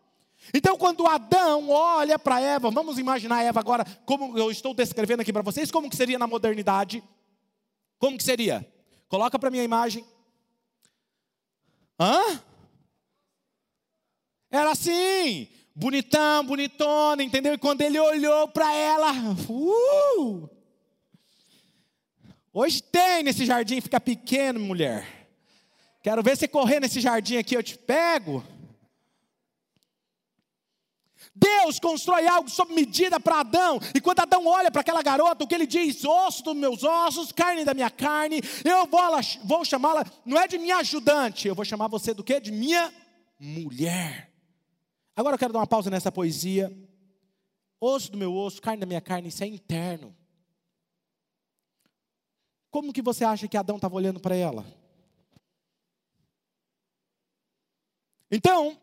[0.54, 5.34] Então, quando Adão olha para Eva, vamos imaginar Eva agora, como eu estou descrevendo aqui
[5.34, 7.04] para vocês, como que seria na modernidade?
[7.98, 8.66] Como que seria?
[9.08, 10.06] Coloca para minha imagem.
[12.00, 12.42] Hã?
[14.52, 17.54] Era assim, bonitão, bonitona, entendeu?
[17.54, 19.12] E quando ele olhou para ela,
[19.50, 20.50] uh!
[22.54, 25.28] Hoje tem nesse jardim, fica pequeno, mulher.
[26.02, 28.44] Quero ver você correr nesse jardim aqui, eu te pego.
[31.36, 35.48] Deus constrói algo sob medida para Adão, e quando Adão olha para aquela garota, o
[35.48, 36.06] que ele diz?
[36.06, 39.02] Osso dos meus ossos, carne da minha carne, eu vou,
[39.44, 42.40] vou chamá-la, não é de minha ajudante, eu vou chamar você do que?
[42.40, 42.94] De minha
[43.38, 44.32] mulher.
[45.14, 46.72] Agora eu quero dar uma pausa nessa poesia.
[47.82, 50.16] Osso do meu osso, carne da minha carne, isso é interno.
[52.72, 54.66] Como que você acha que Adão estava olhando para ela?
[58.32, 58.78] Então,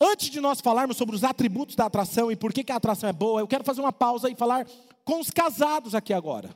[0.00, 3.08] Antes de nós falarmos sobre os atributos da atração e por que, que a atração
[3.08, 4.66] é boa, eu quero fazer uma pausa e falar
[5.04, 6.54] com os casados aqui agora.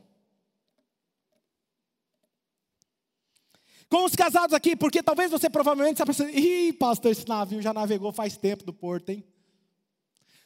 [3.88, 7.74] Com os casados aqui, porque talvez você provavelmente está pensando, ih, pastor, esse navio já
[7.74, 9.24] navegou faz tempo do porto, hein?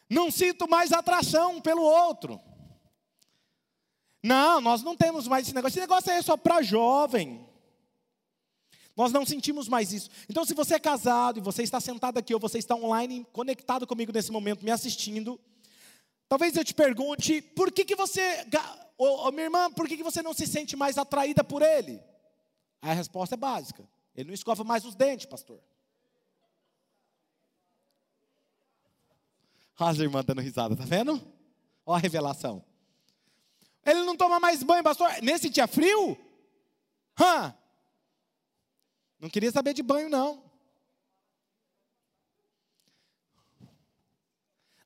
[0.09, 2.40] Não sinto mais atração pelo outro.
[4.22, 5.74] Não, nós não temos mais esse negócio.
[5.74, 7.46] Esse negócio é só para jovem.
[8.96, 10.09] Nós não sentimos mais isso.
[10.28, 13.87] Então, se você é casado e você está sentado aqui, ou você está online, conectado
[13.87, 15.38] comigo nesse momento, me assistindo,
[16.28, 18.46] talvez eu te pergunte, por que, que você,
[18.96, 22.02] oh, minha irmã, por que, que você não se sente mais atraída por ele?
[22.80, 23.87] A resposta é básica.
[24.14, 25.61] Ele não escova mais os dentes, pastor.
[29.78, 31.20] Olha as irmãs dando risada, tá vendo?
[31.85, 32.64] Olha a revelação.
[33.85, 35.11] Ele não toma mais banho, pastor.
[35.22, 36.16] Nesse dia frio?
[37.20, 37.54] Hã?
[39.18, 40.42] Não queria saber de banho, não.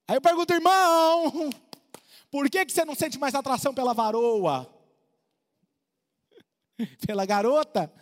[0.07, 1.51] Aí eu pergunto, irmão,
[2.31, 4.69] por que, que você não sente mais atração pela varoa?
[7.07, 7.93] Pela garota?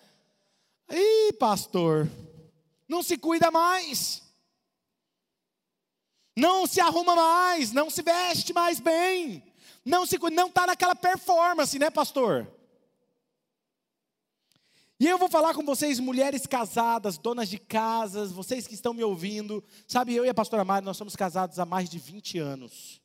[0.89, 2.09] Ih, pastor,
[2.89, 4.23] não se cuida mais.
[6.37, 9.43] Não se arruma mais, não se veste mais bem.
[9.85, 12.47] Não se não está naquela performance, né, pastor?
[15.01, 19.05] E eu vou falar com vocês, mulheres casadas, donas de casas, vocês que estão me
[19.05, 19.63] ouvindo.
[19.87, 23.01] Sabe, eu e a pastora Mari, nós somos casados há mais de 20 anos.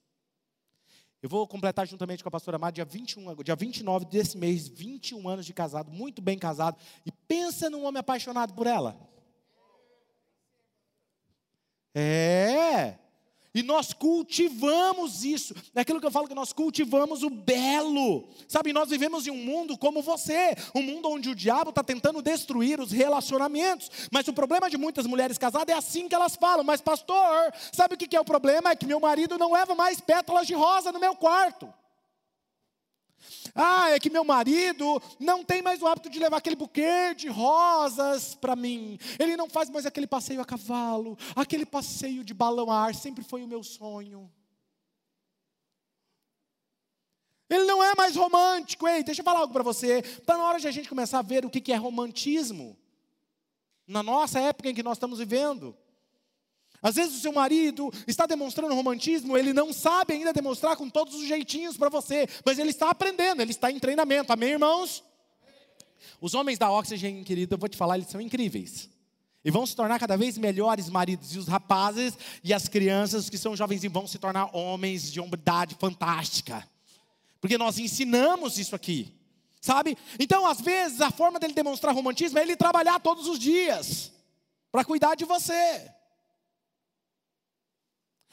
[1.21, 5.29] Eu vou completar juntamente com a pastora Mari, dia, 21, dia 29 desse mês, 21
[5.29, 6.77] anos de casado, muito bem casado.
[7.05, 8.97] E pensa num homem apaixonado por ela.
[11.93, 12.97] É.
[13.53, 15.53] E nós cultivamos isso.
[15.75, 18.27] É aquilo que eu falo que nós cultivamos o belo.
[18.47, 22.21] Sabe, nós vivemos em um mundo como você, um mundo onde o diabo está tentando
[22.21, 23.91] destruir os relacionamentos.
[24.11, 26.63] Mas o problema de muitas mulheres casadas é assim que elas falam.
[26.63, 28.71] Mas pastor, sabe o que é o problema?
[28.71, 31.71] É que meu marido não leva mais pétalas de rosa no meu quarto.
[33.55, 37.27] Ah, é que meu marido não tem mais o hábito de levar aquele buquê de
[37.27, 38.97] rosas para mim.
[39.19, 43.23] Ele não faz mais aquele passeio a cavalo, aquele passeio de balão a ar, sempre
[43.23, 44.31] foi o meu sonho.
[47.49, 48.87] Ele não é mais romântico.
[48.87, 49.99] Ei, deixa eu falar algo para você.
[49.99, 52.77] Está na hora de a gente começar a ver o que é romantismo.
[53.85, 55.77] Na nossa época em que nós estamos vivendo.
[56.83, 61.15] Às vezes o seu marido está demonstrando romantismo, ele não sabe ainda demonstrar com todos
[61.15, 64.33] os jeitinhos para você, mas ele está aprendendo, ele está em treinamento.
[64.33, 65.01] Amém, irmãos?
[66.19, 68.89] Os homens da Oxygen, querido, eu vou te falar, eles são incríveis.
[69.45, 71.33] E vão se tornar cada vez melhores maridos.
[71.35, 75.75] E os rapazes e as crianças que são jovens vão se tornar homens de hombridade
[75.79, 76.67] fantástica.
[77.41, 79.13] Porque nós ensinamos isso aqui.
[79.59, 79.97] Sabe?
[80.19, 84.11] Então, às vezes, a forma dele demonstrar romantismo é ele trabalhar todos os dias
[84.71, 85.89] para cuidar de você.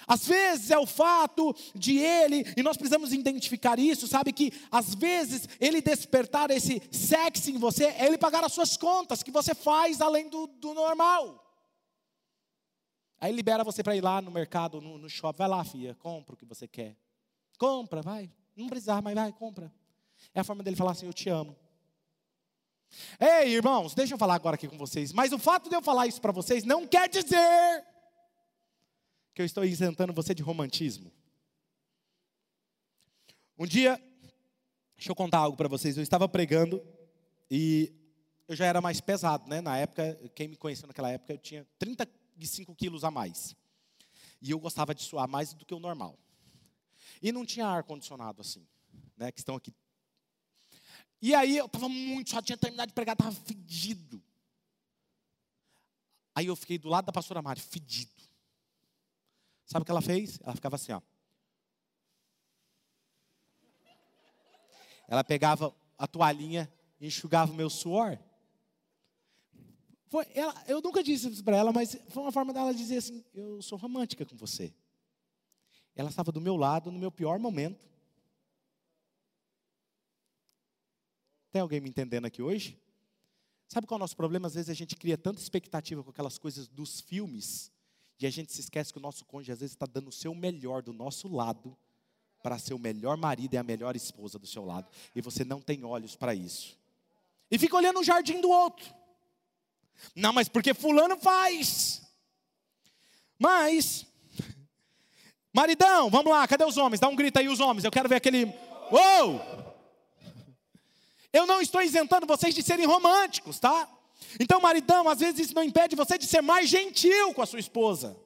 [0.06, 4.32] Às vezes é o fato de ele, e nós precisamos identificar isso, sabe?
[4.32, 9.22] Que às vezes ele despertar esse sexo em você é ele pagar as suas contas
[9.22, 11.46] que você faz além do, do normal.
[13.20, 15.38] Aí libera você para ir lá no mercado, no, no shopping.
[15.38, 16.96] Vai lá, filha, compra o que você quer.
[17.58, 18.30] Compra, vai.
[18.56, 19.70] Não precisar, mas vai, compra.
[20.34, 21.54] É a forma dele falar assim: Eu te amo.
[23.20, 25.12] Ei, irmãos, deixa eu falar agora aqui com vocês.
[25.12, 27.84] Mas o fato de eu falar isso para vocês não quer dizer
[29.34, 31.12] que eu estou isentando você de romantismo.
[33.58, 33.96] Um dia,
[34.96, 35.96] deixa eu contar algo para vocês.
[35.96, 36.82] Eu estava pregando
[37.50, 37.92] e
[38.48, 39.60] eu já era mais pesado, né?
[39.60, 43.54] Na época, quem me conheceu naquela época, eu tinha 35 quilos a mais.
[44.40, 46.18] E eu gostava de suar mais do que o normal.
[47.22, 48.66] E não tinha ar-condicionado assim,
[49.16, 49.30] né?
[49.30, 49.74] Que estão aqui.
[51.22, 54.22] E aí eu estava muito, só tinha terminado de pregar, estava fedido.
[56.34, 58.29] Aí eu fiquei do lado da pastora Mari, fedido.
[59.70, 60.40] Sabe o que ela fez?
[60.42, 61.00] Ela ficava assim, ó.
[65.06, 68.18] Ela pegava a toalhinha e enxugava o meu suor.
[70.08, 73.24] Foi, ela, eu nunca disse isso para ela, mas foi uma forma dela dizer assim:
[73.32, 74.74] Eu sou romântica com você.
[75.94, 77.88] Ela estava do meu lado no meu pior momento.
[81.52, 82.76] Tem alguém me entendendo aqui hoje?
[83.68, 84.48] Sabe qual é o nosso problema?
[84.48, 87.70] Às vezes a gente cria tanta expectativa com aquelas coisas dos filmes
[88.20, 90.34] e a gente se esquece que o nosso cônjuge às vezes está dando o seu
[90.34, 91.76] melhor do nosso lado
[92.42, 94.90] para ser o melhor marido e a melhor esposa do seu lado.
[95.14, 96.78] E você não tem olhos para isso.
[97.50, 98.94] E fica olhando o jardim do outro.
[100.14, 102.02] Não, mas porque fulano faz.
[103.38, 104.06] Mas,
[105.52, 107.00] maridão, vamos lá, cadê os homens?
[107.00, 108.46] Dá um grito aí os homens, eu quero ver aquele.
[108.90, 109.40] Uou!
[111.32, 113.88] Eu não estou isentando vocês de serem românticos, tá?
[114.38, 117.58] Então, maridão, às vezes isso não impede você de ser mais gentil com a sua
[117.58, 118.16] esposa.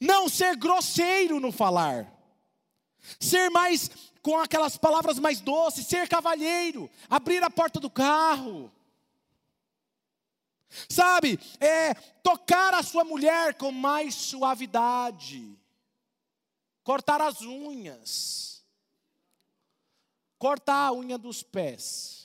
[0.00, 2.12] Não ser grosseiro no falar.
[3.20, 3.90] Ser mais
[4.22, 8.72] com aquelas palavras mais doces, ser cavalheiro, abrir a porta do carro.
[10.88, 15.56] Sabe, é tocar a sua mulher com mais suavidade.
[16.82, 18.64] Cortar as unhas.
[20.38, 22.17] Cortar a unha dos pés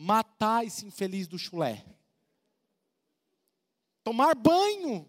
[0.00, 1.84] matar esse infeliz do chulé.
[4.02, 5.06] Tomar banho.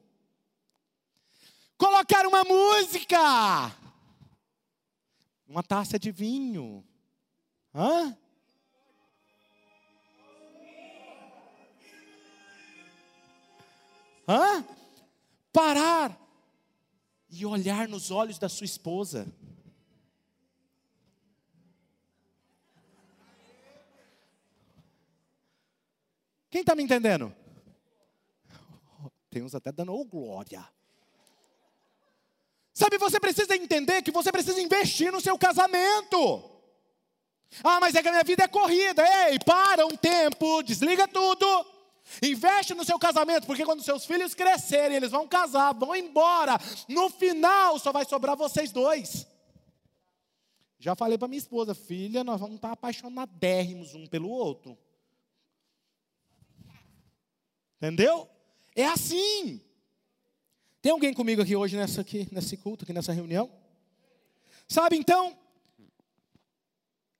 [1.77, 3.17] Colocar uma música.
[5.47, 6.85] Uma taça de vinho.
[7.73, 8.17] Hã?
[14.27, 14.65] Hã?
[15.53, 16.19] Parar
[17.29, 19.33] e olhar nos olhos da sua esposa.
[26.51, 27.33] Quem está me entendendo?
[29.29, 30.67] Tem uns até dando oh, glória.
[32.73, 36.43] Sabe, você precisa entender que você precisa investir no seu casamento.
[37.63, 39.01] Ah, mas é que a minha vida é corrida.
[39.29, 41.45] Ei, para um tempo, desliga tudo.
[42.21, 46.57] Investe no seu casamento, porque quando seus filhos crescerem, eles vão casar, vão embora.
[46.89, 49.25] No final só vai sobrar vocês dois.
[50.77, 54.77] Já falei para minha esposa, filha, nós vamos estar apaixonadérrimos um pelo outro.
[57.81, 58.29] Entendeu?
[58.75, 59.59] É assim.
[60.83, 63.49] Tem alguém comigo aqui hoje nessa aqui, nesse culto, aqui nessa reunião?
[64.67, 65.35] Sabe então?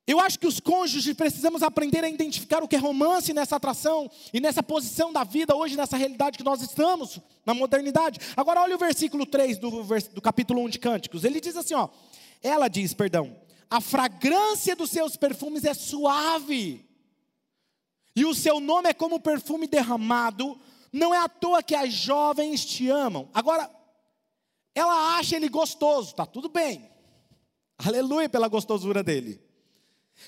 [0.05, 4.09] Eu acho que os cônjuges precisamos aprender a identificar o que é romance nessa atração
[4.32, 8.20] e nessa posição da vida hoje, nessa realidade que nós estamos, na modernidade.
[8.38, 9.84] Agora, olha o versículo 3 do,
[10.14, 11.24] do capítulo 1 de Cânticos.
[11.24, 11.89] Ele diz assim: ó,
[12.43, 13.36] ela diz, perdão,
[13.70, 16.86] a fragrância dos seus perfumes é suave,
[18.16, 20.59] e o seu nome é como perfume derramado.
[20.91, 23.30] Não é à toa que as jovens te amam.
[23.34, 23.70] Agora,
[24.76, 26.89] ela acha ele gostoso, tá tudo bem.
[27.78, 29.41] Aleluia pela gostosura dele.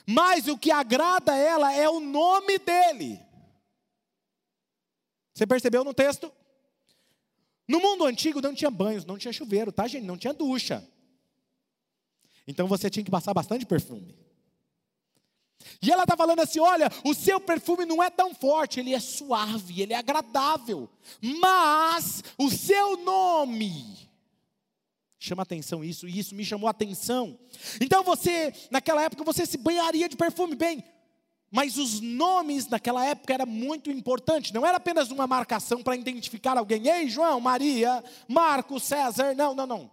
[0.07, 3.19] Mas o que agrada ela é o nome dele.
[5.33, 6.31] Você percebeu no texto?
[7.67, 10.05] No mundo antigo não tinha banhos, não tinha chuveiro, tá, gente?
[10.05, 10.87] Não tinha ducha.
[12.47, 14.22] Então você tinha que passar bastante perfume.
[15.81, 18.99] E ela está falando assim: olha, o seu perfume não é tão forte, ele é
[18.99, 20.89] suave, ele é agradável,
[21.21, 24.03] mas o seu nome
[25.19, 27.39] chama atenção isso, e isso me chamou atenção.
[27.79, 30.83] Então você, naquela época, você se banharia de perfume, bem,
[31.49, 36.57] mas os nomes naquela época era muito importante, não era apenas uma marcação para identificar
[36.57, 39.91] alguém, ei João, Maria, Marcos, César, não, não, não.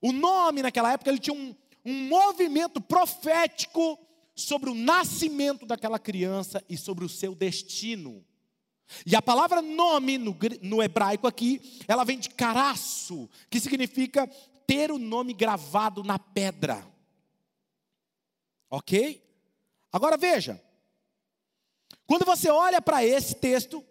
[0.00, 3.98] O nome naquela época ele tinha um, um movimento profético
[4.36, 8.22] sobre o nascimento daquela criança e sobre o seu destino.
[9.04, 14.28] E a palavra nome no, no hebraico aqui, ela vem de caraço, que significa
[14.66, 16.86] ter o nome gravado na pedra.
[18.68, 19.24] Ok?
[19.90, 20.62] Agora veja,
[22.06, 23.82] quando você olha para esse texto,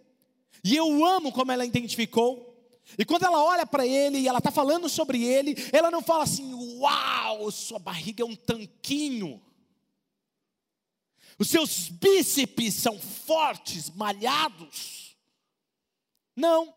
[0.64, 2.54] e eu amo como ela identificou,
[2.98, 6.24] e quando ela olha para ele e ela está falando sobre ele, ela não fala
[6.24, 9.41] assim, uau, sua barriga é um tanquinho.
[11.38, 15.17] Os seus bíceps são fortes, malhados.
[16.36, 16.73] Não,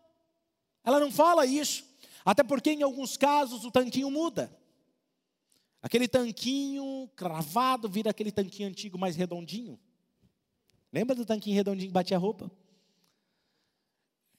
[0.83, 1.83] ela não fala isso.
[2.25, 4.55] Até porque em alguns casos o tanquinho muda.
[5.81, 9.79] Aquele tanquinho cravado vira aquele tanquinho antigo mais redondinho.
[10.91, 12.51] Lembra do tanquinho redondinho que batia a roupa?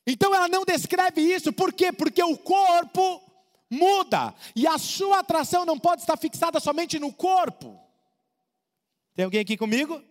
[0.06, 1.92] Então ela não descreve isso, por quê?
[1.92, 3.22] Porque o corpo
[3.70, 7.80] muda e a sua atração não pode estar fixada somente no corpo.
[9.14, 10.02] Tem alguém aqui comigo?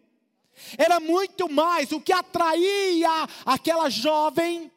[0.78, 4.72] Era muito mais o que atraía aquela jovem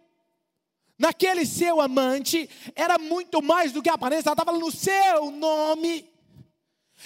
[0.99, 6.09] naquele seu amante, era muito mais do que a aparência, ela estava no seu nome.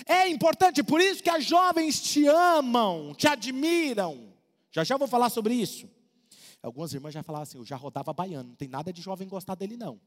[0.05, 4.35] É importante, por isso que as jovens te amam, te admiram.
[4.71, 5.89] Já já vou falar sobre isso.
[6.63, 9.55] Algumas irmãs já falaram assim: eu já rodava baiano, não tem nada de jovem gostar
[9.55, 9.99] dele, não.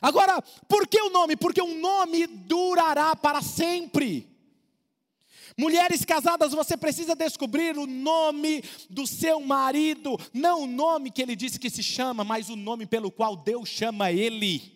[0.00, 1.36] Agora, por que o nome?
[1.36, 4.33] Porque o nome durará para sempre.
[5.56, 11.36] Mulheres casadas, você precisa descobrir o nome do seu marido, não o nome que ele
[11.36, 14.74] disse que se chama, mas o nome pelo qual Deus chama ele.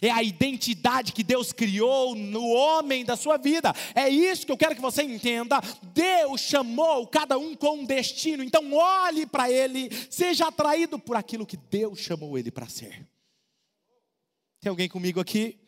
[0.00, 3.74] É a identidade que Deus criou no homem da sua vida.
[3.92, 5.60] É isso que eu quero que você entenda.
[5.82, 8.44] Deus chamou cada um com um destino.
[8.44, 13.04] Então olhe para ele, seja atraído por aquilo que Deus chamou ele para ser.
[14.60, 15.58] Tem alguém comigo aqui?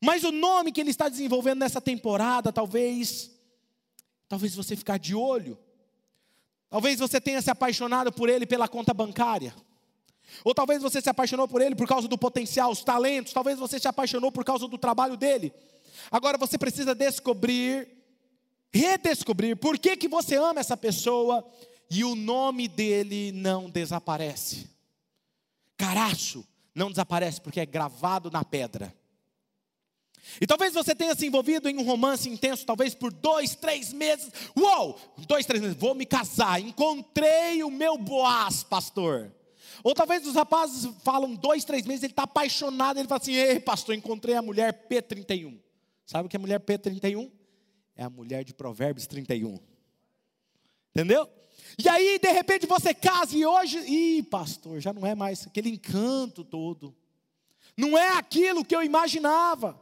[0.00, 3.30] Mas o nome que ele está desenvolvendo nessa temporada, talvez,
[4.28, 5.58] talvez você ficar de olho.
[6.70, 9.54] Talvez você tenha se apaixonado por ele pela conta bancária.
[10.44, 13.32] Ou talvez você se apaixonou por ele por causa do potencial, os talentos.
[13.32, 15.52] Talvez você se apaixonou por causa do trabalho dele.
[16.10, 17.88] Agora você precisa descobrir,
[18.72, 21.44] redescobrir por que, que você ama essa pessoa
[21.90, 24.68] e o nome dele não desaparece.
[25.76, 28.94] Caraço não desaparece porque é gravado na pedra.
[30.40, 34.30] E talvez você tenha se envolvido em um romance intenso, talvez por dois, três meses.
[34.56, 34.98] Uou!
[35.26, 36.60] Dois, três meses, vou me casar.
[36.60, 39.32] Encontrei o meu Boaz, pastor.
[39.82, 43.60] Ou talvez os rapazes falam dois, três meses, ele está apaixonado, ele fala assim: Ei,
[43.60, 45.58] pastor, encontrei a mulher P31.
[46.04, 47.30] Sabe o que é a mulher P31?
[47.96, 49.58] É a mulher de Provérbios 31.
[50.90, 51.28] Entendeu?
[51.76, 55.68] E aí, de repente, você casa e hoje, ih, pastor, já não é mais aquele
[55.68, 56.94] encanto todo.
[57.76, 59.78] Não é aquilo que eu imaginava.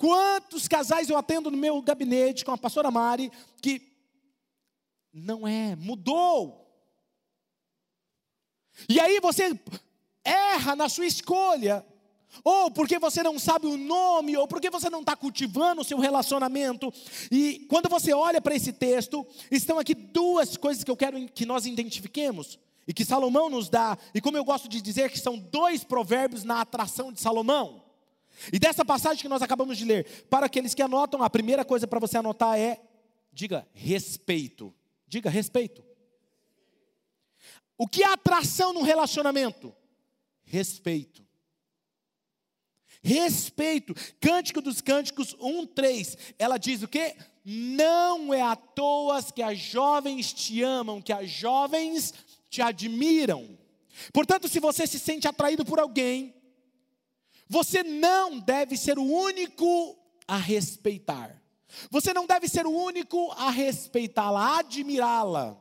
[0.00, 3.30] Quantos casais eu atendo no meu gabinete com a pastora Mari
[3.60, 3.82] que
[5.12, 6.66] não é, mudou.
[8.88, 9.60] E aí você
[10.24, 11.84] erra na sua escolha,
[12.42, 15.98] ou porque você não sabe o nome, ou porque você não está cultivando o seu
[15.98, 16.90] relacionamento.
[17.30, 21.44] E quando você olha para esse texto, estão aqui duas coisas que eu quero que
[21.44, 25.36] nós identifiquemos, e que Salomão nos dá, e como eu gosto de dizer, que são
[25.36, 27.79] dois provérbios na atração de Salomão.
[28.52, 31.86] E dessa passagem que nós acabamos de ler, para aqueles que anotam, a primeira coisa
[31.86, 32.80] para você anotar é:
[33.32, 34.74] diga respeito.
[35.06, 35.84] Diga respeito.
[37.76, 39.74] O que é atração no relacionamento?
[40.44, 41.26] Respeito.
[43.02, 43.94] Respeito.
[44.20, 46.34] Cântico dos Cânticos 1:3.
[46.38, 47.16] Ela diz o quê?
[47.44, 52.14] Não é à toa que as jovens te amam, que as jovens
[52.48, 53.58] te admiram.
[54.12, 56.34] Portanto, se você se sente atraído por alguém,
[57.50, 61.42] você não deve ser o único a respeitar.
[61.90, 65.56] Você não deve ser o único a respeitá-la, admirá-la.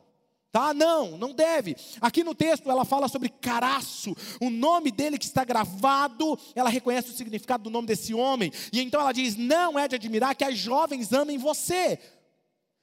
[0.51, 0.71] Tá?
[0.71, 1.75] Não, não deve.
[1.99, 7.09] Aqui no texto ela fala sobre Caraço, o nome dele que está gravado, ela reconhece
[7.09, 10.43] o significado do nome desse homem, e então ela diz: Não é de admirar que
[10.43, 11.99] as jovens amem você.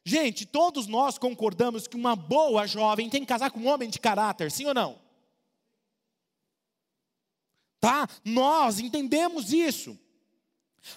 [0.04, 4.00] Gente, todos nós concordamos que uma boa jovem tem que casar com um homem de
[4.00, 5.05] caráter, sim ou não?
[7.81, 8.09] Tá?
[8.24, 9.99] Nós entendemos isso.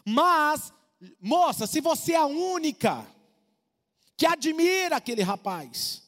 [0.06, 0.74] Mas,
[1.20, 3.06] moça, se você é a única
[4.16, 6.04] que admira aquele rapaz,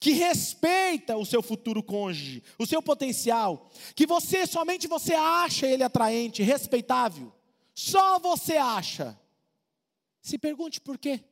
[0.00, 5.82] que respeita o seu futuro cônjuge, o seu potencial, que você somente você acha ele
[5.82, 7.32] atraente, respeitável,
[7.74, 9.18] só você acha.
[10.20, 11.22] Se pergunte por quê?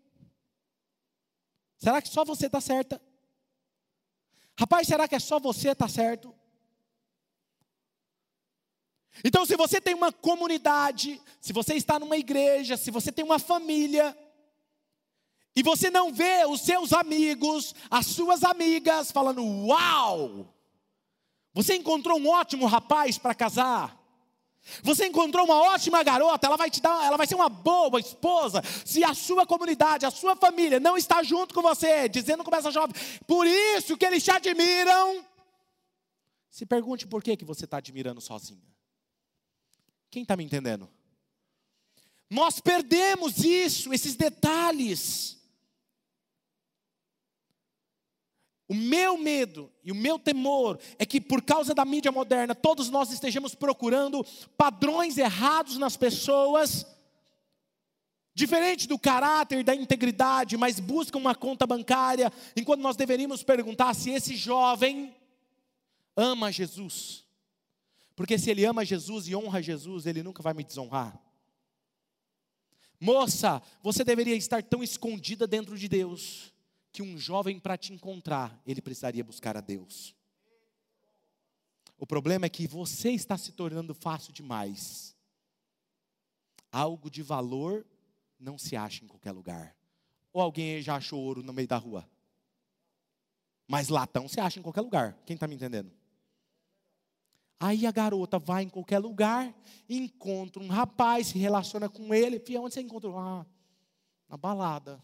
[1.78, 3.00] Será que só você está certa?
[4.58, 6.34] Rapaz, será que é só você está certo?
[9.24, 13.38] Então, se você tem uma comunidade, se você está numa igreja, se você tem uma
[13.38, 14.16] família,
[15.54, 20.48] e você não vê os seus amigos, as suas amigas falando: Uau!
[21.54, 24.00] Você encontrou um ótimo rapaz para casar.
[24.82, 28.62] Você encontrou uma ótima garota, ela vai te dar, ela vai ser uma boa esposa.
[28.84, 32.70] Se a sua comunidade, a sua família não está junto com você, dizendo como essa
[32.70, 32.94] jovem,
[33.26, 35.26] por isso que eles te admiram.
[36.48, 38.71] Se pergunte por que, que você está admirando sozinha.
[40.12, 40.90] Quem está me entendendo?
[42.28, 45.40] Nós perdemos isso, esses detalhes.
[48.68, 52.90] O meu medo e o meu temor é que, por causa da mídia moderna, todos
[52.90, 54.22] nós estejamos procurando
[54.54, 56.86] padrões errados nas pessoas,
[58.34, 64.10] diferente do caráter, da integridade, mas buscam uma conta bancária, enquanto nós deveríamos perguntar se
[64.10, 65.16] esse jovem
[66.14, 67.31] ama Jesus.
[68.22, 71.20] Porque se ele ama Jesus e honra Jesus, ele nunca vai me desonrar.
[73.00, 76.54] Moça, você deveria estar tão escondida dentro de Deus
[76.92, 80.14] que um jovem para te encontrar, ele precisaria buscar a Deus.
[81.98, 85.16] O problema é que você está se tornando fácil demais.
[86.70, 87.84] Algo de valor
[88.38, 89.76] não se acha em qualquer lugar.
[90.32, 92.08] Ou alguém já achou ouro no meio da rua?
[93.66, 95.18] Mas latão se acha em qualquer lugar.
[95.26, 95.90] Quem está me entendendo?
[97.62, 99.54] Aí a garota vai em qualquer lugar,
[99.88, 102.40] encontra um rapaz, se relaciona com ele.
[102.40, 103.16] Fia, onde você encontrou?
[103.16, 103.46] Ah,
[104.28, 105.00] na balada.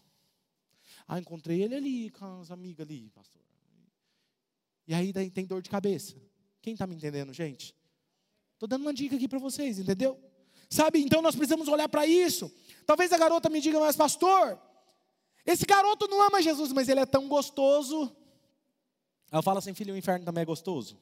[1.07, 3.41] Ah, encontrei ele ali, com as amigas ali, pastor.
[4.85, 6.17] E aí daí tem dor de cabeça.
[6.61, 7.73] Quem está me entendendo, gente?
[8.55, 10.19] Estou dando uma dica aqui para vocês, entendeu?
[10.69, 12.51] Sabe, então nós precisamos olhar para isso.
[12.85, 14.59] Talvez a garota me diga, mas pastor,
[15.45, 18.13] esse garoto não ama Jesus, mas ele é tão gostoso.
[19.31, 20.99] Ela fala assim, filho, o inferno também é gostoso.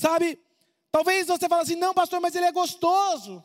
[0.00, 0.42] Sabe,
[0.90, 3.44] talvez você fale assim, não pastor, mas ele é gostoso.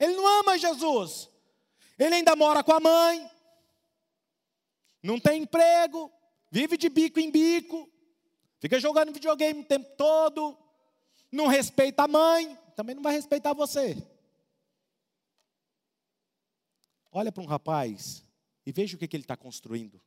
[0.00, 1.30] Ele não ama Jesus.
[1.96, 3.30] Ele ainda mora com a mãe,
[5.00, 6.10] não tem emprego,
[6.50, 7.88] vive de bico em bico,
[8.58, 10.58] fica jogando videogame o tempo todo,
[11.30, 13.96] não respeita a mãe, também não vai respeitar você.
[17.12, 18.24] Olha para um rapaz
[18.66, 19.98] e veja o que, que ele está construindo.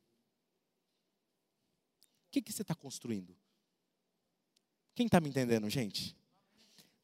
[2.27, 3.33] O que, que você está construindo?
[4.95, 6.15] Quem está me entendendo, gente?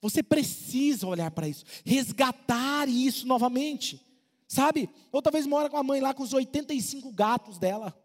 [0.02, 4.02] Você precisa olhar para isso, resgatar isso novamente.
[4.48, 4.90] Sabe?
[5.12, 7.96] Ou talvez mora com a mãe lá com os 85 gatos dela.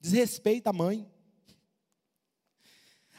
[0.00, 1.06] Desrespeita a mãe.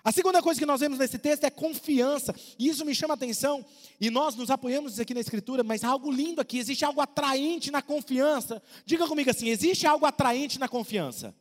[0.04, 2.34] A segunda coisa que nós vemos nesse texto é confiança.
[2.58, 3.66] E isso me chama a atenção.
[4.00, 6.58] E nós nos apoiamos aqui na Escritura, mas há algo lindo aqui.
[6.58, 8.62] Existe algo atraente na confiança.
[8.86, 11.36] Diga comigo assim: existe algo atraente na confiança.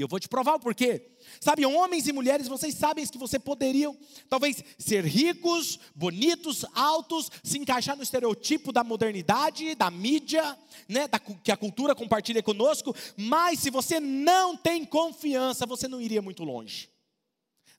[0.00, 1.10] E eu vou te provar o porquê.
[1.42, 3.94] Sabe, homens e mulheres, vocês sabem que você poderiam,
[4.30, 11.18] talvez, ser ricos, bonitos, altos, se encaixar no estereotipo da modernidade, da mídia, né, da,
[11.18, 16.44] que a cultura compartilha conosco, mas se você não tem confiança, você não iria muito
[16.44, 16.88] longe.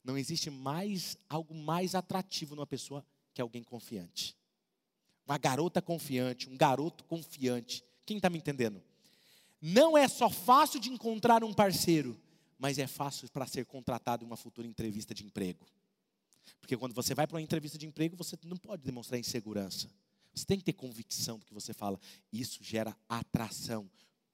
[0.04, 3.04] Não existe mais algo mais atrativo numa pessoa
[3.34, 4.38] que alguém confiante.
[5.26, 7.84] Uma garota confiante, um garoto confiante.
[8.06, 8.80] Quem está me entendendo?
[9.62, 12.20] Não é só fácil de encontrar um parceiro,
[12.58, 15.66] mas é fácil para ser contratado em uma futura entrevista de emprego.
[16.60, 19.90] Porque quando você vai para uma entrevista de emprego, você não pode demonstrar insegurança.
[20.34, 22.00] Você tem que ter convicção do que você fala.
[22.32, 23.90] Isso gera atração.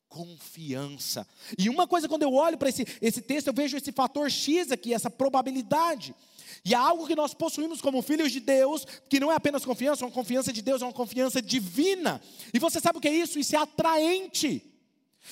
[0.10, 1.28] confiança.
[1.58, 4.72] E uma coisa, quando eu olho para esse, esse texto, eu vejo esse fator X
[4.72, 6.16] aqui, essa probabilidade.
[6.64, 10.04] E há algo que nós possuímos como filhos de Deus, que não é apenas confiança,
[10.04, 12.22] é uma confiança de Deus, é uma confiança divina.
[12.54, 13.38] E você sabe o que é isso?
[13.38, 14.67] Isso é atraente.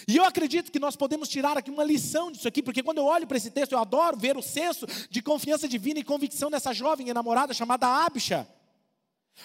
[0.08, 3.06] E eu acredito que nós podemos tirar aqui uma lição disso aqui, porque quando eu
[3.06, 6.74] olho para esse texto, eu adoro ver o senso de confiança divina e convicção dessa
[6.74, 8.48] jovem enamorada chamada Abisha.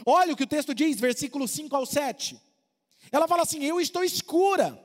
[0.05, 2.41] Olha o que o texto diz, versículo 5 ao 7.
[3.13, 4.79] Ela fala assim: Eu estou escura,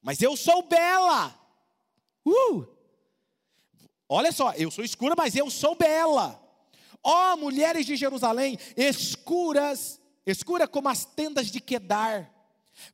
[0.00, 1.34] mas eu sou bela.
[2.24, 2.66] Uh!
[4.08, 6.40] Olha só, eu sou escura, mas eu sou bela.
[7.02, 12.32] Ó oh, mulheres de Jerusalém, escuras, escura como as tendas de Quedar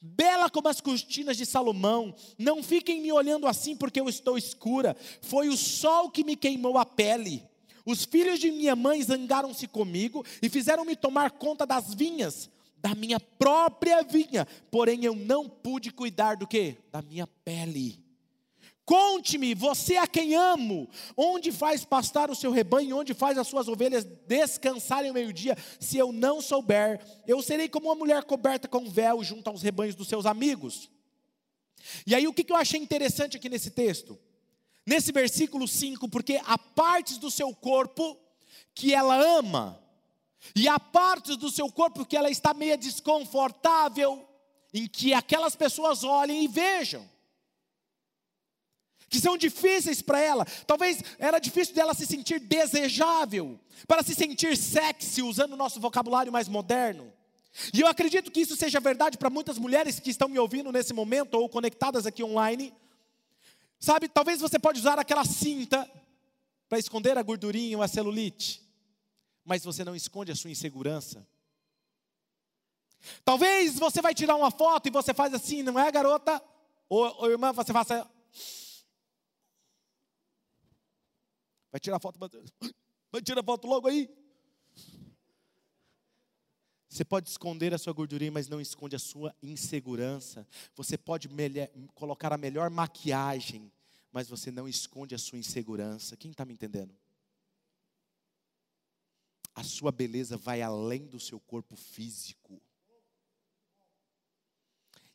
[0.00, 4.96] Bela como as cortinas de Salomão, não fiquem me olhando assim porque eu estou escura,
[5.20, 7.42] foi o sol que me queimou a pele.
[7.84, 13.18] Os filhos de minha mãe zangaram-se comigo e fizeram-me tomar conta das vinhas, da minha
[13.18, 16.76] própria vinha, porém eu não pude cuidar do que?
[16.92, 18.07] Da minha pele.
[18.88, 23.68] Conte-me, você a quem amo, onde faz pastar o seu rebanho, onde faz as suas
[23.68, 28.88] ovelhas descansarem ao meio-dia, se eu não souber, eu serei como uma mulher coberta com
[28.88, 30.90] véu junto aos rebanhos dos seus amigos.
[32.06, 34.18] E aí o que eu achei interessante aqui nesse texto?
[34.86, 38.18] Nesse versículo 5, porque há partes do seu corpo
[38.74, 39.84] que ela ama,
[40.56, 44.26] e há partes do seu corpo que ela está meio desconfortável,
[44.72, 47.17] em que aquelas pessoas olhem e vejam
[49.08, 50.44] que são difíceis para ela.
[50.66, 56.32] Talvez era difícil dela se sentir desejável, para se sentir sexy, usando o nosso vocabulário
[56.32, 57.12] mais moderno.
[57.72, 60.92] E eu acredito que isso seja verdade para muitas mulheres que estão me ouvindo nesse
[60.92, 62.72] momento ou conectadas aqui online.
[63.80, 65.88] Sabe, talvez você pode usar aquela cinta
[66.68, 68.62] para esconder a gordurinha ou a celulite,
[69.44, 71.26] mas você não esconde a sua insegurança.
[73.24, 76.42] Talvez você vai tirar uma foto e você faz assim, não é, garota?
[76.88, 78.06] Ou, ou irmã, você faça
[81.70, 82.18] Vai tirar foto,
[83.10, 84.08] vai tirar foto logo aí.
[86.88, 90.48] Você pode esconder a sua gordurinha, mas não esconde a sua insegurança.
[90.74, 91.28] Você pode
[91.94, 93.70] colocar a melhor maquiagem,
[94.10, 96.16] mas você não esconde a sua insegurança.
[96.16, 96.96] Quem está me entendendo?
[99.54, 102.60] A sua beleza vai além do seu corpo físico.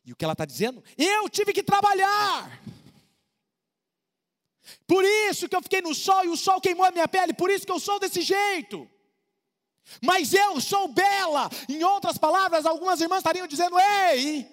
[0.04, 0.84] E o que ela está dizendo?
[0.96, 2.62] Eu tive que trabalhar.
[4.86, 7.50] Por isso que eu fiquei no sol e o sol queimou a minha pele, por
[7.50, 8.88] isso que eu sou desse jeito.
[10.02, 11.50] Mas eu sou bela.
[11.68, 14.46] Em outras palavras, algumas irmãs estariam dizendo: Ei,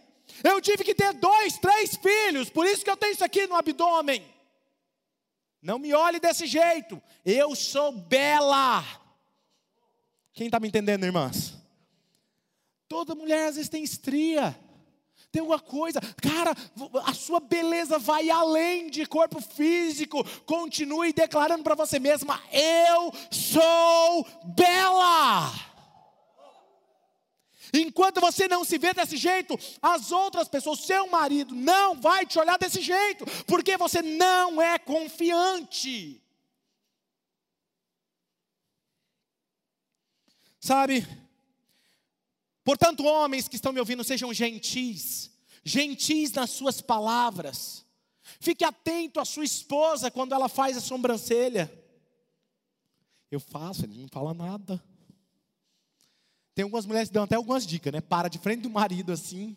[0.44, 3.56] eu tive que ter dois, três filhos, por isso que eu tenho isso aqui no
[3.56, 4.26] abdômen.
[5.62, 8.84] Não me olhe desse jeito, eu sou bela.
[10.34, 11.54] Quem está me entendendo, irmãs?
[12.88, 14.58] Toda mulher às vezes tem estria
[15.32, 16.54] tem alguma coisa, cara,
[17.06, 20.24] a sua beleza vai além de corpo físico.
[20.46, 25.52] Continue declarando para você mesma: eu sou bela.
[27.74, 32.38] Enquanto você não se vê desse jeito, as outras pessoas, seu marido, não vai te
[32.38, 36.22] olhar desse jeito, porque você não é confiante.
[40.60, 41.08] Sabe,
[42.64, 45.32] Portanto, homens que estão me ouvindo, sejam gentis,
[45.64, 47.86] gentis nas suas palavras.
[48.40, 51.72] Fique atento à sua esposa quando ela faz a sobrancelha.
[53.30, 54.82] Eu faço, ele não fala nada.
[56.54, 58.02] Tem algumas mulheres que dão até algumas dicas, né?
[58.02, 59.56] Para de frente do marido assim.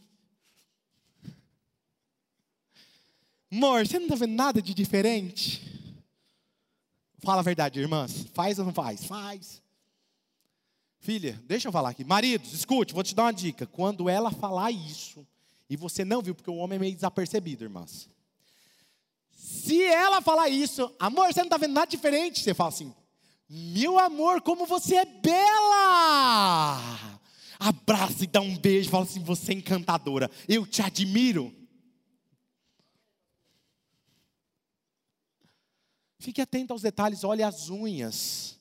[3.50, 5.62] Amor, você não está vendo nada de diferente?
[7.18, 8.26] Fala a verdade, irmãs.
[8.34, 9.04] Faz ou não faz?
[9.04, 9.63] Faz.
[11.04, 12.02] Filha, deixa eu falar aqui.
[12.02, 13.66] Maridos, escute, vou te dar uma dica.
[13.66, 15.26] Quando ela falar isso,
[15.68, 18.08] e você não viu, porque o homem é meio desapercebido, irmãs.
[19.30, 22.94] Se ela falar isso, amor, você não está vendo nada diferente, você fala assim:
[23.46, 26.80] meu amor, como você é bela!
[27.58, 31.54] Abraça e dá um beijo, fala assim: você é encantadora, eu te admiro.
[36.18, 38.53] Fique atento aos detalhes, olhe as unhas.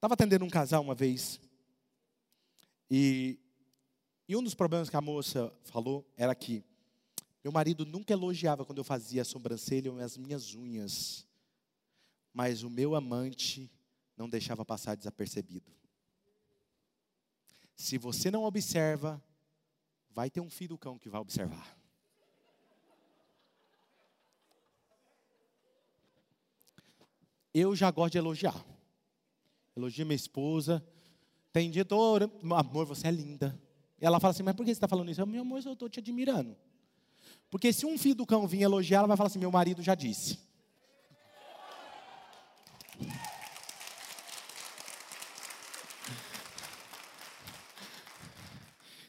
[0.00, 1.38] Estava atendendo um casal uma vez.
[2.90, 3.38] E,
[4.26, 6.64] e um dos problemas que a moça falou era que
[7.44, 11.26] meu marido nunca elogiava quando eu fazia a sobrancelha ou as minhas unhas.
[12.32, 13.70] Mas o meu amante
[14.16, 15.70] não deixava passar desapercebido.
[17.76, 19.22] Se você não observa,
[20.12, 21.78] vai ter um filho do cão que vai observar.
[27.52, 28.79] Eu já gosto de elogiar
[29.76, 30.84] elogia minha esposa.
[31.52, 33.60] Tem dia, todo, amor, você é linda.
[34.00, 35.20] E ela fala assim: Mas por que você está falando isso?
[35.20, 36.56] Eu, meu amor, eu estou te admirando.
[37.50, 39.94] Porque se um filho do cão vir elogiar, ela vai falar assim: Meu marido já
[39.94, 40.38] disse.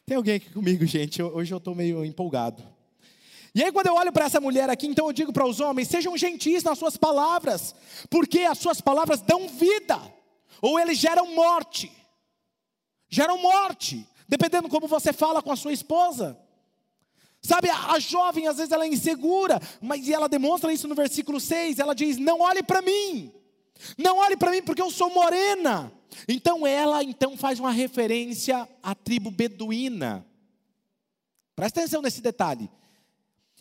[0.05, 1.23] Tem alguém aqui comigo, gente?
[1.23, 2.61] Hoje eu estou meio empolgado.
[3.53, 5.87] E aí, quando eu olho para essa mulher aqui, então eu digo para os homens:
[5.87, 7.75] sejam gentis nas suas palavras,
[8.09, 10.01] porque as suas palavras dão vida,
[10.61, 11.91] ou eles geram morte.
[13.09, 16.39] Geram morte, dependendo como você fala com a sua esposa.
[17.41, 21.39] Sabe, a, a jovem às vezes ela é insegura, mas ela demonstra isso no versículo
[21.39, 21.79] 6.
[21.79, 23.33] Ela diz: Não olhe para mim,
[23.97, 25.91] não olhe para mim porque eu sou morena.
[26.27, 30.25] Então ela então faz uma referência à tribo beduína.
[31.55, 32.69] Presta atenção nesse detalhe.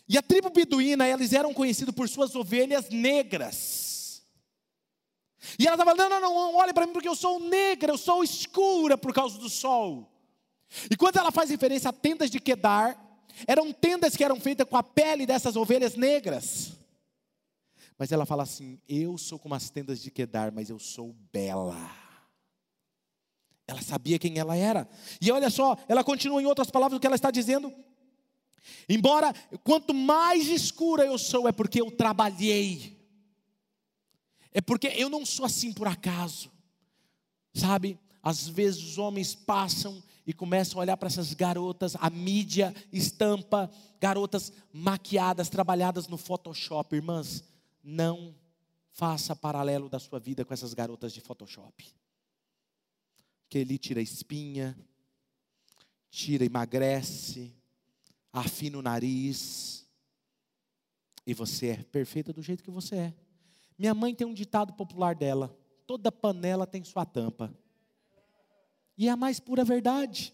[0.07, 3.90] E a tribo beduína, eles eram conhecidos por suas ovelhas negras.
[5.57, 8.23] E ela estava, não, não, não, olhe para mim porque eu sou negra, eu sou
[8.23, 10.11] escura por causa do sol.
[10.89, 12.97] E quando ela faz referência a tendas de Quedar,
[13.47, 16.73] eram tendas que eram feitas com a pele dessas ovelhas negras.
[17.97, 21.77] Mas ela fala assim: Eu sou como as tendas de Quedar, mas eu sou bela.
[23.67, 24.87] Ela sabia quem ela era.
[25.19, 27.73] E olha só, ela continua em outras palavras o que ela está dizendo.
[28.87, 29.33] Embora
[29.63, 33.00] quanto mais escura eu sou, é porque eu trabalhei.
[34.51, 36.51] É porque eu não sou assim por acaso.
[37.53, 37.99] Sabe?
[38.21, 43.69] Às vezes os homens passam e começam a olhar para essas garotas, a mídia estampa
[43.99, 46.95] garotas maquiadas, trabalhadas no Photoshop.
[46.95, 47.43] Irmãs,
[47.83, 48.35] não
[48.91, 52.01] faça paralelo da sua vida com essas garotas de Photoshop
[53.51, 54.79] que ele tira espinha,
[56.09, 57.53] tira, emagrece,
[58.31, 59.85] afina o nariz,
[61.27, 63.13] e você é perfeita do jeito que você é.
[63.77, 65.55] Minha mãe tem um ditado popular dela:
[65.87, 67.53] toda panela tem sua tampa.
[68.97, 70.33] E é a mais pura verdade.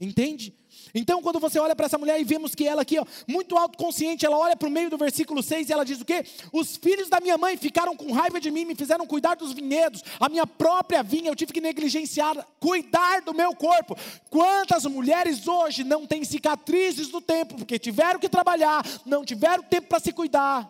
[0.00, 0.54] Entende?
[0.94, 4.24] Então, quando você olha para essa mulher e vemos que ela aqui, ó, muito autoconsciente,
[4.24, 6.24] ela olha para o meio do versículo 6 e ela diz o quê?
[6.54, 10.02] Os filhos da minha mãe ficaram com raiva de mim, me fizeram cuidar dos vinhedos,
[10.18, 13.94] a minha própria vinha, eu tive que negligenciar, cuidar do meu corpo.
[14.30, 19.88] Quantas mulheres hoje não têm cicatrizes do tempo, porque tiveram que trabalhar, não tiveram tempo
[19.88, 20.66] para se cuidar.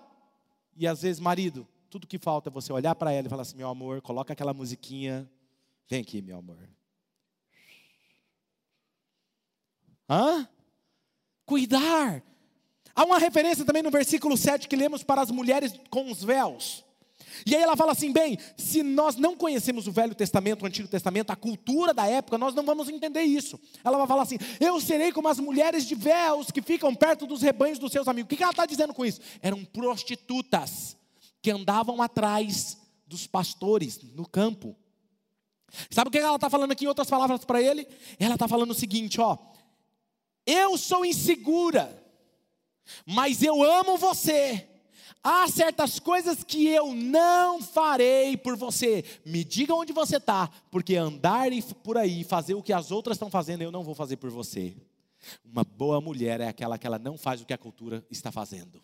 [0.76, 3.56] E às vezes, marido, tudo que falta é você olhar para ela e falar assim:
[3.56, 5.28] meu amor, coloca aquela musiquinha,
[5.88, 6.68] vem aqui, meu amor.
[10.08, 10.48] Hã?
[11.44, 12.22] Cuidar.
[12.94, 16.84] Há uma referência também no versículo 7 que lemos para as mulheres com os véus.
[17.44, 20.86] E aí ela fala assim: bem, se nós não conhecemos o Velho Testamento, o Antigo
[20.86, 23.58] Testamento, a cultura da época, nós não vamos entender isso.
[23.82, 27.42] Ela vai falar assim: eu serei como as mulheres de véus que ficam perto dos
[27.42, 28.32] rebanhos dos seus amigos.
[28.32, 29.20] O que ela está dizendo com isso?
[29.42, 30.99] Eram prostitutas
[31.42, 34.76] que andavam atrás dos pastores no campo.
[35.90, 37.86] Sabe o que ela está falando aqui em outras palavras para ele?
[38.18, 39.36] Ela está falando o seguinte: ó,
[40.46, 42.04] eu sou insegura,
[43.06, 44.66] mas eu amo você.
[45.22, 49.04] Há certas coisas que eu não farei por você.
[49.24, 51.50] Me diga onde você está, porque andar
[51.84, 54.74] por aí, fazer o que as outras estão fazendo, eu não vou fazer por você.
[55.44, 58.82] Uma boa mulher é aquela que ela não faz o que a cultura está fazendo.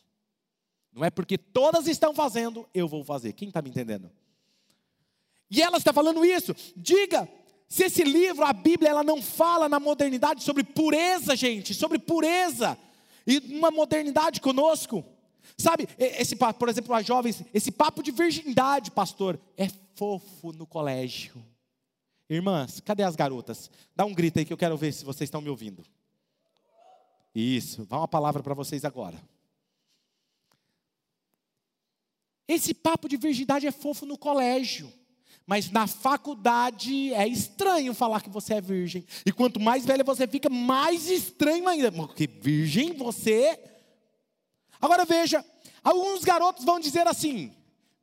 [0.96, 3.34] Não é porque todas estão fazendo, eu vou fazer.
[3.34, 4.10] Quem está me entendendo?
[5.50, 6.56] E ela está falando isso.
[6.74, 7.28] Diga
[7.68, 12.78] se esse livro, a Bíblia, ela não fala na modernidade sobre pureza, gente, sobre pureza,
[13.26, 15.04] e uma modernidade conosco,
[15.58, 21.44] sabe, esse, por exemplo, as jovens, esse papo de virgindade, pastor, é fofo no colégio.
[22.30, 23.70] Irmãs, cadê as garotas?
[23.94, 25.84] Dá um grito aí que eu quero ver se vocês estão me ouvindo.
[27.34, 29.20] Isso, vá uma palavra para vocês agora.
[32.48, 34.92] Esse papo de virgindade é fofo no colégio.
[35.46, 39.04] Mas na faculdade é estranho falar que você é virgem.
[39.24, 41.92] E quanto mais velha você fica, mais estranho ainda.
[41.92, 43.58] Porque virgem você.
[44.80, 45.44] Agora veja,
[45.84, 47.52] alguns garotos vão dizer assim: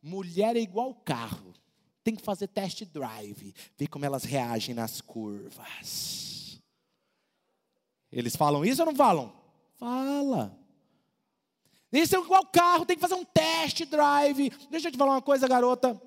[0.02, 1.54] mulher é igual carro.
[2.02, 6.60] Tem que fazer test drive, ver como elas reagem nas curvas.
[8.12, 9.34] Eles falam isso ou não falam?
[9.78, 10.62] Fala.
[11.94, 14.50] Isso é igual carro, tem que fazer um test drive.
[14.72, 16.02] Deixa eu te falar uma coisa, garota.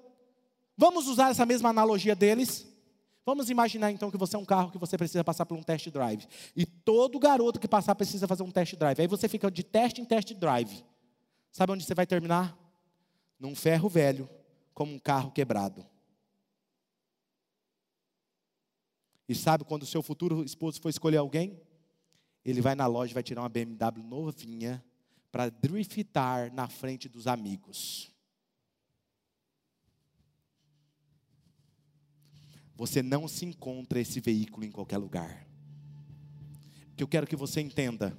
[0.76, 2.66] Vamos usar essa mesma analogia deles?
[3.24, 5.88] Vamos imaginar então que você é um carro que você precisa passar por um test
[5.90, 6.26] drive.
[6.56, 9.00] E todo garoto que passar precisa fazer um test drive.
[9.00, 10.84] Aí você fica de teste em test drive.
[11.52, 12.58] Sabe onde você vai terminar?
[13.38, 14.28] Num ferro velho,
[14.74, 15.86] como um carro quebrado.
[19.28, 21.60] E sabe quando o seu futuro esposo for escolher alguém?
[22.44, 24.84] Ele vai na loja e vai tirar uma BMW novinha
[25.36, 28.10] para driftar na frente dos amigos.
[32.74, 35.46] Você não se encontra esse veículo em qualquer lugar.
[36.96, 38.18] que eu quero que você entenda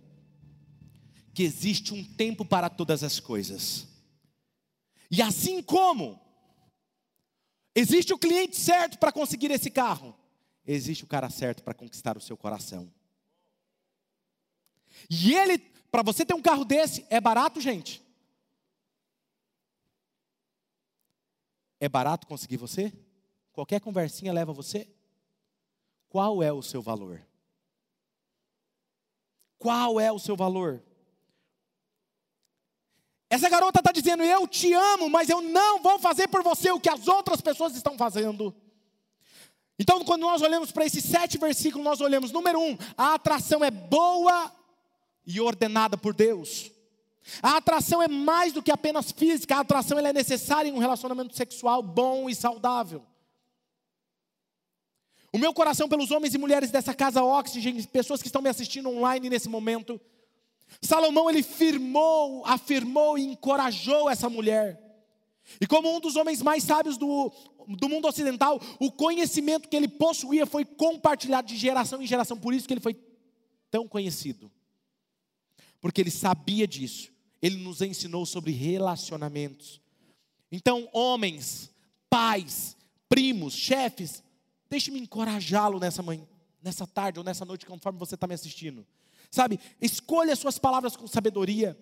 [1.33, 3.87] que existe um tempo para todas as coisas.
[5.09, 6.21] E assim como
[7.73, 10.15] existe o cliente certo para conseguir esse carro,
[10.63, 12.93] existe o cara certo para conquistar o seu coração.
[15.09, 15.57] E ele,
[15.91, 18.05] para você ter um carro desse, é barato, gente?
[21.79, 22.93] É barato conseguir você?
[23.53, 24.87] Qualquer conversinha leva você?
[26.09, 27.25] Qual é o seu valor?
[29.57, 30.83] Qual é o seu valor?
[33.29, 36.79] Essa garota está dizendo: Eu te amo, mas eu não vou fazer por você o
[36.79, 38.55] que as outras pessoas estão fazendo.
[39.79, 43.69] Então, quando nós olhamos para esses sete versículos, nós olhamos: número um, a atração é
[43.69, 44.51] boa
[45.27, 46.71] e ordenada por Deus.
[47.43, 51.35] A atração é mais do que apenas física, a atração é necessária em um relacionamento
[51.35, 53.03] sexual bom e saudável.
[55.33, 58.89] O meu coração pelos homens e mulheres dessa casa Oxygen, pessoas que estão me assistindo
[58.89, 59.99] online nesse momento,
[60.81, 64.81] Salomão ele firmou, afirmou e encorajou essa mulher.
[65.59, 67.31] E como um dos homens mais sábios do,
[67.67, 72.53] do mundo ocidental, o conhecimento que ele possuía foi compartilhado de geração em geração, por
[72.53, 72.97] isso que ele foi
[73.69, 74.49] tão conhecido.
[75.79, 77.11] Porque ele sabia disso.
[77.41, 79.81] Ele nos ensinou sobre relacionamentos.
[80.51, 81.71] Então, homens,
[82.09, 82.75] pais,
[83.09, 84.23] primos, chefes,
[84.69, 86.25] deixe-me encorajá-lo nessa manhã,
[86.61, 88.85] nessa tarde ou nessa noite, conforme você está me assistindo.
[89.29, 91.77] Sabe, escolha suas palavras com sabedoria.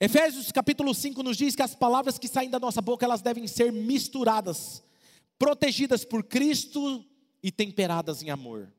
[0.00, 3.46] Efésios capítulo 5 nos diz que as palavras que saem da nossa boca, elas devem
[3.46, 4.82] ser misturadas,
[5.38, 7.04] protegidas por Cristo
[7.42, 8.72] e temperadas em amor,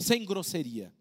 [0.00, 0.92] sem grosseria.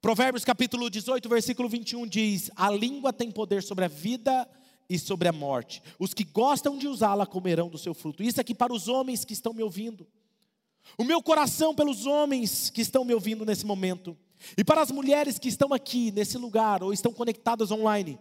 [0.00, 4.48] Provérbios capítulo 18, versículo 21 diz: A língua tem poder sobre a vida
[4.88, 5.82] e sobre a morte.
[5.98, 8.22] Os que gostam de usá-la comerão do seu fruto.
[8.22, 10.06] Isso aqui para os homens que estão me ouvindo.
[10.96, 14.16] O meu coração pelos homens que estão me ouvindo nesse momento.
[14.56, 18.18] E para as mulheres que estão aqui nesse lugar ou estão conectadas online.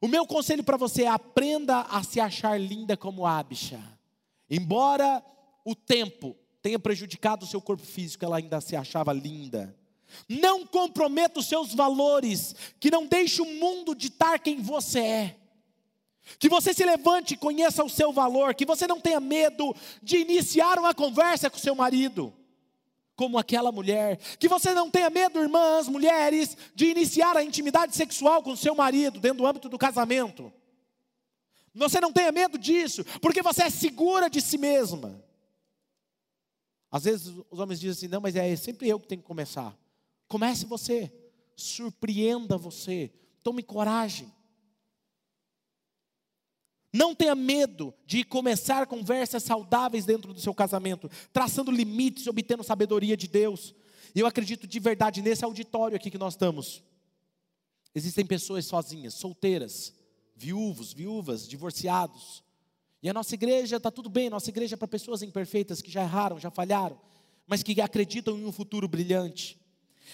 [0.00, 3.80] O meu conselho para você é aprenda a se achar linda como Abisha.
[4.48, 5.22] Embora
[5.66, 9.76] o tempo tenha prejudicado o seu corpo físico, ela ainda se achava linda.
[10.28, 15.36] Não comprometa os seus valores, que não deixe o mundo ditar quem você é.
[16.38, 20.16] Que você se levante e conheça o seu valor, que você não tenha medo de
[20.18, 22.32] iniciar uma conversa com seu marido,
[23.14, 24.18] como aquela mulher.
[24.38, 29.20] Que você não tenha medo, irmãs, mulheres, de iniciar a intimidade sexual com seu marido
[29.20, 30.52] dentro do âmbito do casamento.
[31.74, 35.22] Você não tenha medo disso, porque você é segura de si mesma.
[36.90, 39.76] Às vezes os homens dizem assim: não, mas é sempre eu que tenho que começar.
[40.34, 41.12] Comece você,
[41.54, 44.34] surpreenda você, tome coragem.
[46.92, 53.16] Não tenha medo de começar conversas saudáveis dentro do seu casamento, traçando limites, obtendo sabedoria
[53.16, 53.76] de Deus.
[54.12, 56.82] E eu acredito de verdade nesse auditório aqui que nós estamos.
[57.94, 59.94] Existem pessoas sozinhas, solteiras,
[60.34, 62.42] viúvos, viúvas, divorciados.
[63.00, 66.02] E a nossa igreja está tudo bem, nossa igreja é para pessoas imperfeitas que já
[66.02, 67.00] erraram, já falharam,
[67.46, 69.62] mas que acreditam em um futuro brilhante.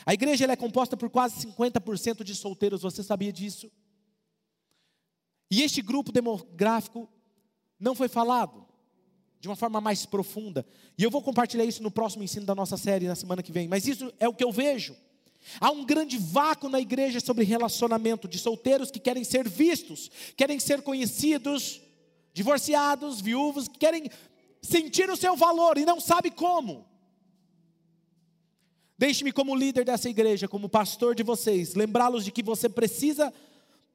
[0.04, 3.70] A igreja é composta por quase 50% de solteiros, você sabia disso?
[5.50, 7.08] E este grupo demográfico
[7.78, 8.66] não foi falado
[9.40, 10.66] de uma forma mais profunda.
[10.96, 13.66] E eu vou compartilhar isso no próximo ensino da nossa série na semana que vem.
[13.66, 14.94] Mas isso é o que eu vejo.
[15.58, 20.60] Há um grande vácuo na igreja sobre relacionamento de solteiros que querem ser vistos, querem
[20.60, 21.80] ser conhecidos,
[22.34, 24.10] divorciados, viúvos, que querem
[24.60, 26.86] sentir o seu valor e não sabe como.
[29.00, 33.32] Deixe-me como líder dessa igreja, como pastor de vocês, lembrá-los de que você precisa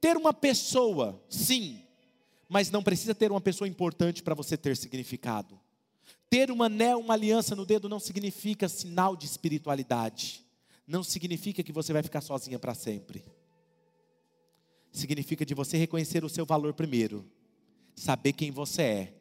[0.01, 1.83] ter uma pessoa, sim,
[2.49, 5.59] mas não precisa ter uma pessoa importante para você ter significado.
[6.27, 10.43] Ter um anel, uma aliança no dedo não significa sinal de espiritualidade.
[10.87, 13.23] Não significa que você vai ficar sozinha para sempre.
[14.91, 17.23] Significa de você reconhecer o seu valor primeiro,
[17.95, 19.13] saber quem você é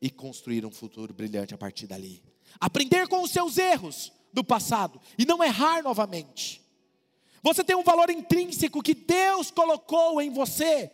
[0.00, 2.22] e construir um futuro brilhante a partir dali.
[2.58, 6.62] Aprender com os seus erros do passado e não errar novamente.
[7.42, 10.90] Você tem um valor intrínseco que Deus colocou em você.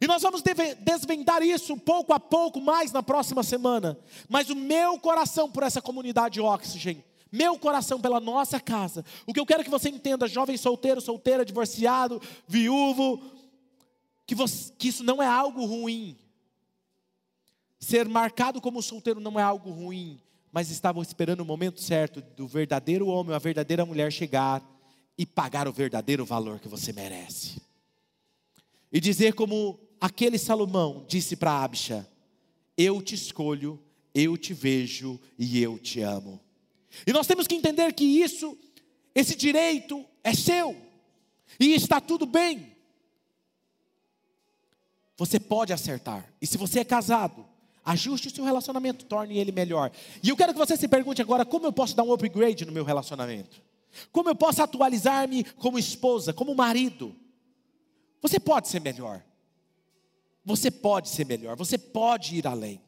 [0.00, 0.42] E nós vamos
[0.80, 3.98] desvendar isso pouco a pouco mais na próxima semana.
[4.28, 9.40] Mas o meu coração por essa comunidade Oxygen, meu coração pela nossa casa, o que
[9.40, 13.22] eu quero que você entenda, jovem solteiro, solteira, divorciado, viúvo,
[14.26, 16.18] que, você, que isso não é algo ruim.
[17.78, 20.20] Ser marcado como solteiro não é algo ruim,
[20.54, 24.64] mas estavam esperando o momento certo do verdadeiro homem, a verdadeira mulher chegar
[25.18, 27.60] e pagar o verdadeiro valor que você merece.
[28.92, 32.08] E dizer como aquele Salomão disse para Abisha:
[32.76, 33.82] Eu te escolho,
[34.14, 36.40] eu te vejo e eu te amo.
[37.04, 38.56] E nós temos que entender que isso
[39.12, 40.76] esse direito é seu,
[41.58, 42.76] e está tudo bem.
[45.16, 47.44] Você pode acertar, e se você é casado,
[47.84, 49.90] ajuste o seu relacionamento, torne ele melhor.
[50.22, 52.72] E eu quero que você se pergunte agora: como eu posso dar um upgrade no
[52.72, 53.62] meu relacionamento?
[54.10, 57.14] Como eu posso atualizar-me como esposa, como marido?
[58.20, 59.22] Você pode ser melhor.
[60.44, 62.80] Você pode ser melhor, você pode ir além.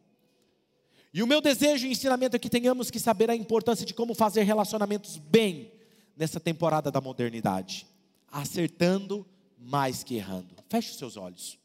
[1.12, 4.14] E o meu desejo e ensinamento é que tenhamos que saber a importância de como
[4.14, 5.72] fazer relacionamentos bem
[6.14, 7.86] nessa temporada da modernidade,
[8.30, 9.26] acertando
[9.58, 10.54] mais que errando.
[10.68, 11.58] Feche os seus olhos.